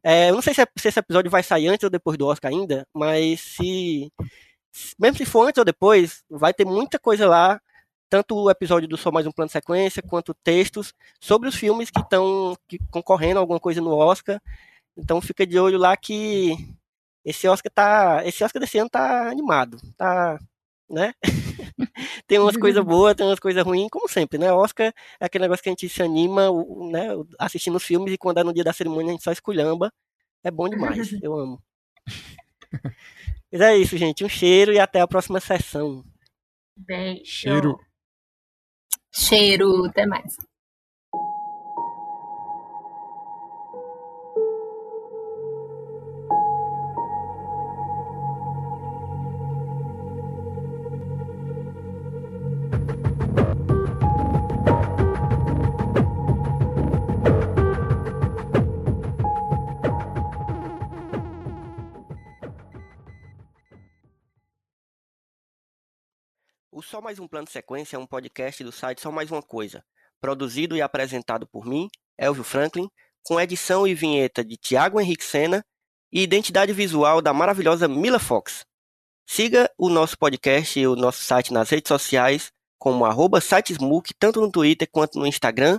[0.03, 2.51] é, eu não sei se, se esse episódio vai sair antes ou depois do Oscar
[2.51, 4.13] ainda, mas se
[4.99, 7.61] mesmo se for antes ou depois, vai ter muita coisa lá,
[8.09, 11.91] tanto o episódio do Só Mais Um Plano de Sequência, quanto textos sobre os filmes
[11.91, 12.57] que estão
[12.91, 14.41] concorrendo a alguma coisa no Oscar.
[14.97, 16.57] Então fica de olho lá que
[17.25, 20.39] esse Oscar tá, esse Oscar desse ano tá animado, tá,
[20.89, 21.13] né?
[22.29, 24.53] tem umas coisas boas, tem umas coisas ruins, como sempre, né?
[24.53, 26.49] Oscar é aquele negócio que a gente se anima,
[26.93, 27.09] né,
[27.39, 29.93] assistindo os filmes e quando é no dia da cerimônia a gente só esculhamba.
[30.45, 31.61] É bom demais, eu amo.
[33.51, 34.25] Mas é isso, gente.
[34.25, 36.05] Um cheiro e até a próxima sessão.
[36.77, 37.25] Beijo.
[37.25, 37.81] Cheiro.
[39.11, 40.37] Cheiro, até mais.
[66.91, 69.85] Só Mais Um Plano Sequência é um podcast do site Só Mais Uma Coisa,
[70.23, 71.87] produzido e apresentado por mim,
[72.17, 72.89] Elvio Franklin,
[73.23, 75.63] com edição e vinheta de Tiago Henrique Sena
[76.11, 78.65] e identidade visual da maravilhosa Mila Fox.
[79.27, 84.41] Siga o nosso podcast e o nosso site nas redes sociais, como arroba sitesmook, tanto
[84.41, 85.79] no Twitter quanto no Instagram,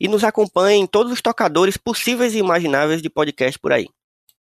[0.00, 3.86] e nos acompanhe em todos os tocadores possíveis e imagináveis de podcast por aí.